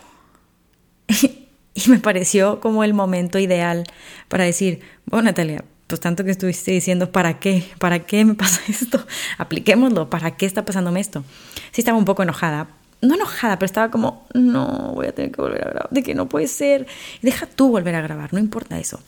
y 1.08 1.90
me 1.90 2.00
pareció 2.00 2.60
como 2.60 2.84
el 2.84 2.94
momento 2.94 3.38
ideal 3.38 3.84
para 4.28 4.46
decir, 4.46 4.82
bueno 5.06 5.26
Natalia, 5.26 5.64
pues 5.88 6.02
tanto 6.02 6.24
que 6.24 6.32
estuviste 6.32 6.72
diciendo, 6.72 7.12
¿para 7.12 7.40
qué? 7.40 7.66
¿Para 7.78 8.00
qué 8.00 8.24
me 8.26 8.34
pasa 8.34 8.62
esto? 8.68 9.06
Apliquémoslo, 9.38 10.10
¿para 10.10 10.32
qué 10.32 10.46
está 10.46 10.66
pasándome 10.66 11.00
esto? 11.00 11.24
Sí 11.72 11.82
estaba 11.82 11.98
un 11.98 12.06
poco 12.06 12.24
enojada, 12.24 12.68
no 13.02 13.16
enojada, 13.16 13.58
pero 13.58 13.66
estaba 13.66 13.92
como, 13.92 14.28
no, 14.34 14.92
voy 14.94 15.08
a 15.08 15.16
tener 15.16 15.32
que 15.32 15.42
volver 15.42 15.62
a 15.68 15.70
grabar, 15.72 15.90
de 15.90 16.04
que 16.04 16.16
no 16.16 16.30
puede 16.30 16.48
ser. 16.48 16.88
Deja 17.22 17.46
tú 17.46 17.70
volver 17.70 17.96
a 17.96 18.02
grabar, 18.02 18.34
no 18.34 18.40
importa 18.40 18.80
eso. 18.80 19.02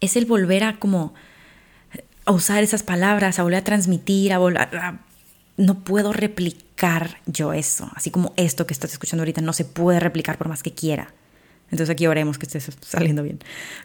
Es 0.00 0.16
el 0.16 0.26
volver 0.26 0.64
a 0.64 0.78
como 0.78 1.14
a 2.24 2.32
usar 2.32 2.62
esas 2.62 2.82
palabras, 2.82 3.38
a 3.38 3.42
volver 3.42 3.58
a 3.58 3.64
transmitir, 3.64 4.32
a 4.32 4.38
volver 4.38 4.62
a, 4.76 5.00
no 5.56 5.80
puedo 5.80 6.12
replicar 6.12 7.18
yo 7.26 7.52
eso, 7.52 7.90
así 7.94 8.10
como 8.10 8.32
esto 8.36 8.66
que 8.66 8.74
estás 8.74 8.92
escuchando 8.92 9.22
ahorita 9.22 9.40
no 9.40 9.52
se 9.52 9.64
puede 9.64 10.00
replicar 10.00 10.38
por 10.38 10.48
más 10.48 10.62
que 10.62 10.72
quiera. 10.72 11.12
Entonces 11.70 11.90
aquí 11.90 12.06
oremos 12.06 12.38
que 12.38 12.46
esté 12.46 12.60
saliendo 12.80 13.22
bien. 13.22 13.38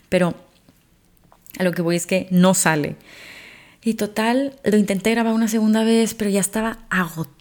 Pero 0.10 0.36
a 1.58 1.64
lo 1.64 1.72
que 1.72 1.82
voy 1.82 1.96
es 1.96 2.06
que 2.06 2.28
no 2.32 2.54
sale. 2.54 2.96
Y 3.84 3.94
total, 3.94 4.56
lo 4.64 4.78
intenté 4.78 5.12
grabar 5.12 5.34
una 5.34 5.48
segunda 5.48 5.84
vez, 5.84 6.14
pero 6.14 6.30
ya 6.30 6.42
estaba 6.42 6.80
agotada. 6.90 7.37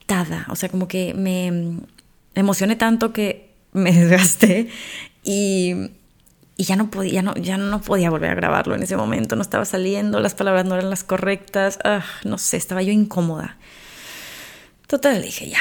O 0.48 0.56
sea, 0.56 0.68
como 0.68 0.88
que 0.88 1.14
me 1.14 1.80
emocioné 2.34 2.76
tanto 2.76 3.12
que 3.12 3.46
me 3.72 3.92
desgasté 3.98 4.68
y, 5.22 5.74
ya, 6.56 6.76
no 6.76 6.90
podía, 6.90 7.12
ya, 7.14 7.22
no, 7.22 7.34
ya 7.34 7.58
no 7.58 7.80
podía 7.80 8.10
volver 8.10 8.30
a 8.30 8.34
grabarlo 8.34 8.74
en 8.74 8.82
ese 8.82 8.96
momento. 8.96 9.36
No 9.36 9.42
estaba 9.42 9.64
saliendo, 9.64 10.20
las 10.20 10.34
palabras 10.34 10.64
no 10.64 10.74
eran 10.74 10.90
las 10.90 11.04
correctas. 11.04 11.78
Ah, 11.84 12.04
no 12.24 12.38
sé, 12.38 12.56
estaba 12.56 12.82
yo 12.82 12.92
incómoda. 12.92 13.58
Total, 14.86 15.20
dije 15.20 15.48
ya, 15.48 15.60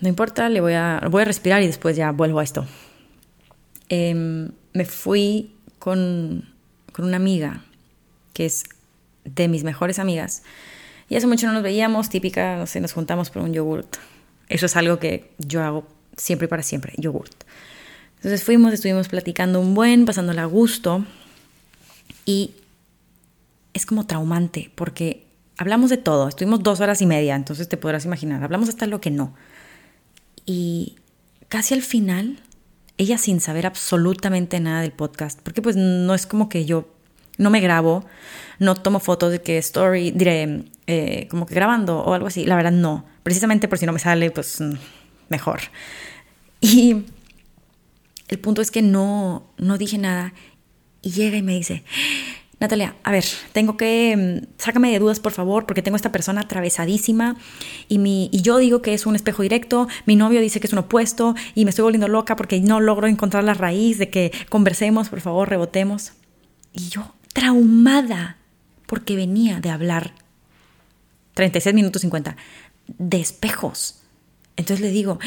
no 0.00 0.08
importa, 0.08 0.48
le 0.48 0.60
voy 0.60 0.74
a, 0.74 1.00
voy 1.10 1.22
a 1.22 1.24
respirar 1.24 1.62
y 1.62 1.66
después 1.66 1.96
ya 1.96 2.10
vuelvo 2.10 2.40
a 2.40 2.44
esto. 2.44 2.66
Em, 3.88 4.50
me 4.72 4.84
fui 4.84 5.54
con, 5.78 6.52
con 6.92 7.06
una 7.06 7.16
amiga 7.16 7.64
que 8.32 8.46
es 8.46 8.64
de 9.24 9.48
mis 9.48 9.64
mejores 9.64 9.98
amigas. 9.98 10.42
Y 11.08 11.16
hace 11.16 11.26
mucho 11.26 11.46
no 11.46 11.54
nos 11.54 11.62
veíamos, 11.62 12.10
típica, 12.10 12.56
no 12.56 12.66
sé, 12.66 12.80
nos 12.80 12.92
juntamos 12.92 13.30
por 13.30 13.42
un 13.42 13.52
yogurt. 13.52 13.96
Eso 14.48 14.66
es 14.66 14.76
algo 14.76 14.98
que 14.98 15.30
yo 15.38 15.62
hago 15.62 15.86
siempre 16.16 16.46
y 16.46 16.48
para 16.48 16.62
siempre, 16.62 16.92
yogurt. 16.96 17.44
Entonces 18.16 18.42
fuimos, 18.44 18.72
estuvimos 18.72 19.08
platicando 19.08 19.60
un 19.60 19.74
buen, 19.74 20.04
pasándola 20.04 20.42
a 20.42 20.46
gusto. 20.46 21.04
Y 22.24 22.52
es 23.72 23.86
como 23.86 24.06
traumante, 24.06 24.70
porque 24.74 25.24
hablamos 25.56 25.88
de 25.90 25.96
todo. 25.96 26.28
Estuvimos 26.28 26.62
dos 26.62 26.80
horas 26.80 27.00
y 27.00 27.06
media, 27.06 27.36
entonces 27.36 27.68
te 27.68 27.76
podrás 27.76 28.04
imaginar. 28.04 28.42
Hablamos 28.42 28.68
hasta 28.68 28.86
lo 28.86 29.00
que 29.00 29.10
no. 29.10 29.34
Y 30.44 30.96
casi 31.48 31.74
al 31.74 31.82
final, 31.82 32.40
ella 32.98 33.18
sin 33.18 33.40
saber 33.40 33.66
absolutamente 33.66 34.60
nada 34.60 34.82
del 34.82 34.92
podcast, 34.92 35.40
porque 35.42 35.62
pues 35.62 35.76
no 35.76 36.12
es 36.14 36.26
como 36.26 36.48
que 36.48 36.64
yo 36.64 36.88
no 37.38 37.50
me 37.50 37.60
grabo, 37.60 38.04
no 38.58 38.74
tomo 38.74 39.00
fotos 39.00 39.32
de 39.32 39.40
que 39.40 39.58
story, 39.58 40.10
diré, 40.10 40.64
eh, 40.86 41.26
como 41.30 41.46
que 41.46 41.54
grabando 41.54 42.00
o 42.00 42.12
algo 42.12 42.26
así. 42.26 42.44
La 42.44 42.56
verdad, 42.56 42.72
no. 42.72 43.04
Precisamente 43.22 43.68
por 43.68 43.78
si 43.78 43.86
no 43.86 43.92
me 43.92 43.98
sale, 43.98 44.30
pues 44.30 44.60
mm, 44.60 44.74
mejor. 45.28 45.60
Y 46.60 47.04
el 48.28 48.38
punto 48.40 48.60
es 48.60 48.70
que 48.70 48.82
no, 48.82 49.50
no 49.56 49.78
dije 49.78 49.98
nada. 49.98 50.34
Y 51.00 51.12
llega 51.12 51.36
y 51.36 51.42
me 51.42 51.54
dice, 51.54 51.84
Natalia, 52.60 52.96
a 53.04 53.12
ver, 53.12 53.24
tengo 53.52 53.76
que, 53.76 54.16
mm, 54.16 54.46
sácame 54.58 54.90
de 54.90 54.98
dudas 54.98 55.20
por 55.20 55.32
favor, 55.32 55.64
porque 55.64 55.82
tengo 55.82 55.96
esta 55.96 56.10
persona 56.10 56.40
atravesadísima 56.40 57.36
y, 57.88 57.98
mi, 57.98 58.28
y 58.32 58.42
yo 58.42 58.58
digo 58.58 58.82
que 58.82 58.94
es 58.94 59.06
un 59.06 59.14
espejo 59.14 59.42
directo, 59.42 59.86
mi 60.06 60.16
novio 60.16 60.40
dice 60.40 60.58
que 60.58 60.66
es 60.66 60.72
un 60.72 60.80
opuesto 60.80 61.36
y 61.54 61.64
me 61.64 61.70
estoy 61.70 61.84
volviendo 61.84 62.08
loca 62.08 62.34
porque 62.34 62.60
no 62.60 62.80
logro 62.80 63.06
encontrar 63.06 63.44
la 63.44 63.54
raíz 63.54 63.98
de 63.98 64.10
que 64.10 64.32
conversemos, 64.48 65.08
por 65.08 65.20
favor, 65.20 65.48
rebotemos. 65.48 66.12
Y 66.72 66.88
yo 66.88 67.14
traumada 67.32 68.36
porque 68.86 69.16
venía 69.16 69.60
de 69.60 69.70
hablar 69.70 70.12
36 71.34 71.74
minutos 71.74 72.02
50 72.02 72.36
de 72.86 73.20
espejos. 73.20 74.00
Entonces 74.56 74.84
le 74.84 74.90
digo, 74.90 75.18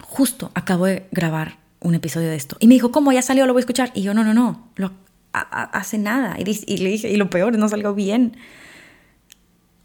justo 0.00 0.52
acabo 0.54 0.86
de 0.86 1.08
grabar 1.10 1.58
un 1.80 1.94
episodio 1.94 2.28
de 2.28 2.36
esto. 2.36 2.56
Y 2.60 2.68
me 2.68 2.74
dijo, 2.74 2.92
¿cómo? 2.92 3.12
Ya 3.12 3.22
salió, 3.22 3.46
lo 3.46 3.52
voy 3.52 3.60
a 3.60 3.64
escuchar. 3.64 3.90
Y 3.94 4.02
yo, 4.02 4.14
no, 4.14 4.22
no, 4.22 4.34
no, 4.34 4.92
hace 5.32 5.98
nada. 5.98 6.36
Y, 6.38 6.42
y, 6.66 6.76
le 6.78 6.90
dije, 6.90 7.10
y 7.10 7.16
lo 7.16 7.30
peor, 7.30 7.56
no 7.58 7.68
salió 7.68 7.94
bien. 7.94 8.36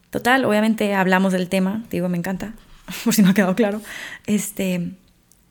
Total, 0.09 0.45
obviamente 0.45 0.93
hablamos 0.93 1.33
del 1.33 1.49
tema, 1.49 1.83
digo, 1.89 2.07
me 2.07 2.17
encanta, 2.17 2.53
por 3.03 3.13
si 3.13 3.21
no 3.21 3.29
ha 3.29 3.33
quedado 3.33 3.55
claro. 3.55 3.81
Este, 4.27 4.91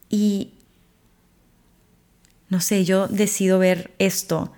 y 0.08 0.52
no 2.48 2.60
sé, 2.60 2.84
yo 2.84 3.08
decido 3.08 3.58
ver 3.58 3.92
esto 3.98 4.52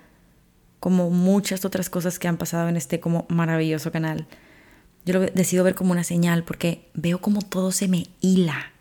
como 0.79 1.09
muchas 1.09 1.65
otras 1.65 1.89
cosas 1.89 2.19
que 2.19 2.27
han 2.27 2.37
pasado 2.37 2.69
en 2.69 2.77
este 2.77 2.99
como 2.99 3.25
maravilloso 3.29 3.91
canal. 3.91 4.27
Yo 5.05 5.13
lo 5.13 5.21
decido 5.21 5.63
ver 5.63 5.75
como 5.75 5.91
una 5.91 6.03
señal 6.03 6.43
porque 6.43 6.89
veo 6.93 7.19
como 7.19 7.41
todo 7.41 7.71
se 7.71 7.87
me 7.87 8.07
hila. 8.21 8.71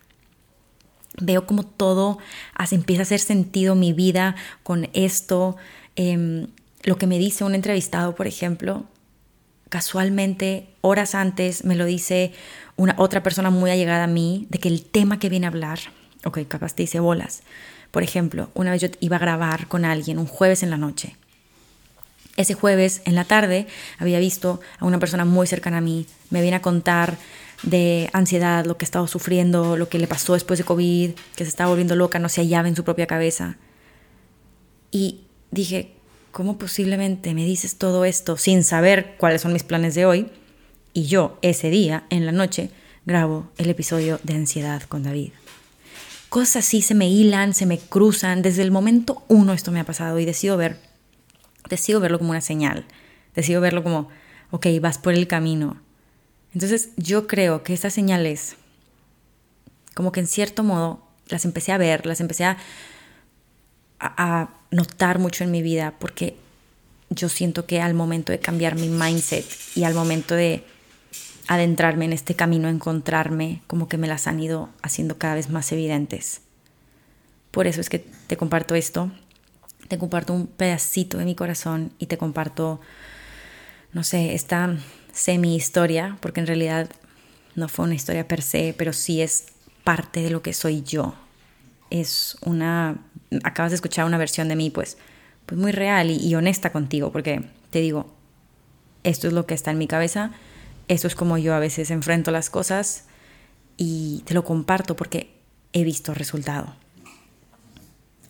Veo 1.18 1.46
como 1.46 1.64
todo 1.64 2.18
empieza 2.70 3.02
a 3.02 3.04
hacer 3.04 3.20
sentido 3.20 3.74
mi 3.74 3.92
vida 3.92 4.36
con 4.62 4.88
esto. 4.92 5.56
Em, 5.94 6.48
lo 6.82 6.98
que 6.98 7.06
me 7.06 7.18
dice 7.18 7.44
un 7.44 7.54
entrevistado, 7.54 8.14
por 8.14 8.26
ejemplo, 8.26 8.84
casualmente, 9.70 10.68
horas 10.82 11.14
antes, 11.14 11.64
me 11.64 11.74
lo 11.74 11.84
dice 11.86 12.32
una 12.76 12.94
otra 12.98 13.22
persona 13.22 13.50
muy 13.50 13.70
allegada 13.70 14.04
a 14.04 14.08
mí, 14.08 14.46
de 14.50 14.58
que 14.58 14.68
el 14.68 14.84
tema 14.84 15.18
que 15.18 15.30
viene 15.30 15.46
a 15.46 15.50
hablar, 15.50 15.78
ok, 16.24 16.40
capaz 16.46 16.74
te 16.74 16.82
dice 16.82 17.00
bolas. 17.00 17.42
Por 17.90 18.02
ejemplo, 18.02 18.50
una 18.52 18.72
vez 18.72 18.82
yo 18.82 18.88
iba 19.00 19.16
a 19.16 19.20
grabar 19.20 19.68
con 19.68 19.84
alguien 19.86 20.18
un 20.18 20.26
jueves 20.26 20.62
en 20.62 20.70
la 20.70 20.76
noche 20.76 21.16
ese 22.36 22.54
jueves 22.54 23.02
en 23.04 23.14
la 23.14 23.24
tarde 23.24 23.66
había 23.98 24.18
visto 24.18 24.60
a 24.78 24.84
una 24.84 24.98
persona 24.98 25.24
muy 25.24 25.46
cercana 25.46 25.78
a 25.78 25.80
mí, 25.80 26.06
me 26.30 26.42
viene 26.42 26.56
a 26.56 26.62
contar 26.62 27.16
de 27.62 28.10
ansiedad, 28.12 28.64
lo 28.64 28.76
que 28.76 28.84
estaba 28.84 29.08
sufriendo, 29.08 29.76
lo 29.76 29.88
que 29.88 29.98
le 29.98 30.06
pasó 30.06 30.34
después 30.34 30.58
de 30.58 30.64
COVID, 30.64 31.12
que 31.34 31.44
se 31.44 31.48
estaba 31.48 31.70
volviendo 31.70 31.96
loca, 31.96 32.18
no 32.18 32.28
se 32.28 32.42
hallaba 32.42 32.68
en 32.68 32.76
su 32.76 32.84
propia 32.84 33.06
cabeza. 33.06 33.56
Y 34.90 35.22
dije, 35.50 35.92
¿cómo 36.32 36.58
posiblemente 36.58 37.34
me 37.34 37.44
dices 37.44 37.76
todo 37.76 38.04
esto 38.04 38.36
sin 38.36 38.62
saber 38.62 39.14
cuáles 39.18 39.42
son 39.42 39.52
mis 39.52 39.62
planes 39.62 39.94
de 39.94 40.06
hoy? 40.06 40.28
Y 40.92 41.06
yo 41.06 41.38
ese 41.42 41.70
día, 41.70 42.04
en 42.10 42.26
la 42.26 42.32
noche, 42.32 42.70
grabo 43.04 43.48
el 43.58 43.70
episodio 43.70 44.20
de 44.22 44.34
ansiedad 44.34 44.82
con 44.82 45.02
David. 45.02 45.32
Cosas 46.28 46.66
así 46.66 46.82
se 46.82 46.94
me 46.94 47.08
hilan, 47.08 47.54
se 47.54 47.66
me 47.66 47.78
cruzan. 47.78 48.42
Desde 48.42 48.62
el 48.62 48.70
momento 48.70 49.22
uno 49.28 49.52
esto 49.52 49.72
me 49.72 49.80
ha 49.80 49.84
pasado 49.84 50.18
y 50.18 50.24
decido 50.24 50.56
ver 50.56 50.78
decido 51.68 52.00
verlo 52.00 52.18
como 52.18 52.30
una 52.30 52.40
señal, 52.40 52.84
decido 53.34 53.60
verlo 53.60 53.82
como, 53.82 54.08
ok, 54.50 54.66
vas 54.80 54.98
por 54.98 55.14
el 55.14 55.26
camino. 55.26 55.80
Entonces 56.54 56.90
yo 56.96 57.26
creo 57.26 57.62
que 57.62 57.74
estas 57.74 57.92
señales, 57.92 58.56
como 59.94 60.12
que 60.12 60.20
en 60.20 60.26
cierto 60.26 60.62
modo, 60.62 61.02
las 61.28 61.44
empecé 61.44 61.72
a 61.72 61.78
ver, 61.78 62.06
las 62.06 62.20
empecé 62.20 62.44
a, 62.44 62.56
a, 63.98 64.50
notar 64.70 65.18
mucho 65.18 65.44
en 65.44 65.50
mi 65.50 65.62
vida, 65.62 65.94
porque 65.98 66.36
yo 67.10 67.28
siento 67.28 67.66
que 67.66 67.80
al 67.80 67.94
momento 67.94 68.32
de 68.32 68.40
cambiar 68.40 68.74
mi 68.74 68.88
mindset 68.88 69.46
y 69.74 69.84
al 69.84 69.94
momento 69.94 70.34
de 70.34 70.64
adentrarme 71.46 72.04
en 72.04 72.12
este 72.12 72.34
camino, 72.34 72.68
encontrarme, 72.68 73.62
como 73.66 73.88
que 73.88 73.96
me 73.96 74.08
las 74.08 74.26
han 74.26 74.40
ido 74.40 74.68
haciendo 74.82 75.16
cada 75.18 75.36
vez 75.36 75.50
más 75.50 75.70
evidentes. 75.70 76.40
Por 77.52 77.66
eso 77.66 77.80
es 77.80 77.88
que 77.88 78.00
te 78.00 78.36
comparto 78.36 78.74
esto 78.74 79.10
te 79.86 79.98
comparto 79.98 80.32
un 80.32 80.46
pedacito 80.46 81.18
de 81.18 81.24
mi 81.24 81.34
corazón 81.34 81.92
y 81.98 82.06
te 82.06 82.18
comparto, 82.18 82.80
no 83.92 84.04
sé, 84.04 84.34
esta 84.34 84.76
semi 85.12 85.56
historia, 85.56 86.18
porque 86.20 86.40
en 86.40 86.46
realidad 86.46 86.88
no 87.54 87.68
fue 87.68 87.84
una 87.84 87.94
historia 87.94 88.28
per 88.28 88.42
se, 88.42 88.74
pero 88.76 88.92
sí 88.92 89.22
es 89.22 89.46
parte 89.84 90.20
de 90.22 90.30
lo 90.30 90.42
que 90.42 90.52
soy 90.52 90.82
yo. 90.82 91.14
Es 91.90 92.36
una, 92.42 92.98
acabas 93.44 93.70
de 93.70 93.76
escuchar 93.76 94.04
una 94.04 94.18
versión 94.18 94.48
de 94.48 94.56
mí, 94.56 94.70
pues, 94.70 94.98
pues 95.46 95.60
muy 95.60 95.72
real 95.72 96.10
y, 96.10 96.16
y 96.16 96.34
honesta 96.34 96.72
contigo, 96.72 97.12
porque 97.12 97.48
te 97.70 97.80
digo, 97.80 98.14
esto 99.04 99.26
es 99.26 99.32
lo 99.32 99.46
que 99.46 99.54
está 99.54 99.70
en 99.70 99.78
mi 99.78 99.86
cabeza, 99.86 100.32
esto 100.88 101.06
es 101.06 101.14
como 101.14 101.38
yo 101.38 101.54
a 101.54 101.58
veces 101.58 101.90
enfrento 101.90 102.30
las 102.30 102.50
cosas 102.50 103.04
y 103.76 104.22
te 104.26 104.34
lo 104.34 104.44
comparto 104.44 104.96
porque 104.96 105.30
he 105.72 105.84
visto 105.84 106.14
resultado. 106.14 106.74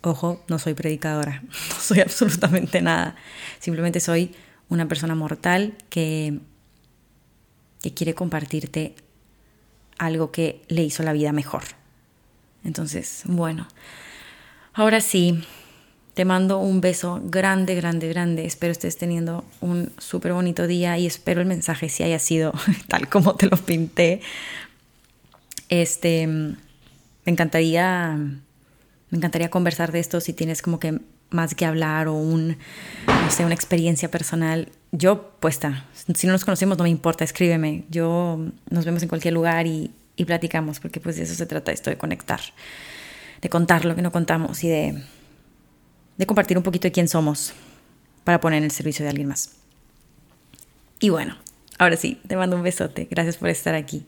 Ojo, 0.07 0.41
no 0.47 0.61
soy 0.61 0.75
predicadora, 0.75 1.43
no 1.71 1.81
soy 1.81 1.99
absolutamente 1.99 2.81
nada. 2.81 3.17
Simplemente 3.59 3.99
soy 3.99 4.37
una 4.69 4.87
persona 4.87 5.17
mortal 5.17 5.75
que, 5.91 6.39
que 7.83 7.93
quiere 7.93 8.15
compartirte 8.15 8.95
algo 9.99 10.31
que 10.31 10.63
le 10.69 10.85
hizo 10.85 11.03
la 11.03 11.13
vida 11.13 11.33
mejor. 11.33 11.65
Entonces, 12.63 13.23
bueno, 13.25 13.67
ahora 14.75 15.01
sí, 15.01 15.43
te 16.15 16.25
mando 16.25 16.61
un 16.61 16.81
beso 16.81 17.21
grande, 17.25 17.75
grande, 17.75 18.09
grande. 18.09 18.47
Espero 18.47 18.71
estés 18.71 18.97
teniendo 18.99 19.45
un 19.61 19.91
súper 19.99 20.35
bonito 20.35 20.69
día 20.69 20.97
y 20.99 21.07
espero 21.07 21.41
el 21.41 21.49
mensaje 21.49 21.89
si 21.89 22.05
haya 22.05 22.21
sido 22.21 22.53
tal 22.87 23.09
como 23.09 23.35
te 23.35 23.47
lo 23.49 23.57
pinté. 23.57 24.21
Este, 25.69 26.29
me 26.29 26.57
encantaría, 27.25 28.17
encantaría 29.17 29.51
conversar 29.51 29.93
de 29.93 30.01
esto 30.01 30.21
si 30.21 30.33
tienes 30.33 30.63
como 30.63 30.79
que 30.79 31.01
más 31.31 31.55
que 31.55 31.65
hablar 31.67 32.09
o 32.09 32.15
un, 32.15 32.57
no 33.07 33.31
sé, 33.31 33.45
una 33.45 33.55
experiencia 33.55 34.11
personal. 34.11 34.69
Yo 34.93 35.33
puesta, 35.41 35.87
si 36.15 36.27
no 36.27 36.33
nos 36.33 36.45
conocemos 36.45 36.79
no 36.79 36.85
me 36.85 36.91
importa, 36.91 37.25
escríbeme. 37.25 37.85
Yo 37.91 38.39
nos 38.71 38.85
vemos 38.85 39.03
en 39.03 39.09
cualquier 39.09 39.35
lugar 39.35 39.67
y, 39.67 39.91
y 40.17 40.25
platicamos, 40.25 40.81
porque 40.81 41.01
pues 41.01 41.17
de 41.17 41.25
eso 41.25 41.35
se 41.35 41.47
trata 41.47 41.73
esto, 41.73 41.91
de 41.91 41.99
conectar, 41.99 42.41
de 43.43 43.49
contar 43.49 43.85
lo 43.85 43.97
que 43.97 44.03
no 44.03 44.13
contamos 44.13 44.63
y 44.63 44.69
de 44.69 45.03
de 46.17 46.27
compartir 46.27 46.57
un 46.57 46.63
poquito 46.63 46.89
de 46.89 46.93
quién 46.93 47.09
somos 47.09 47.53
para 48.25 48.41
poner 48.41 48.59
en 48.59 48.65
el 48.65 48.71
servicio 48.71 49.05
de 49.05 49.11
alguien 49.11 49.29
más. 49.29 49.57
Y 50.99 51.11
bueno, 51.11 51.37
ahora 51.79 51.97
sí, 51.97 52.21
te 52.27 52.37
mando 52.37 52.57
un 52.57 52.63
besote. 52.63 53.07
Gracias 53.11 53.37
por 53.37 53.49
estar 53.49 53.75
aquí. 53.75 54.05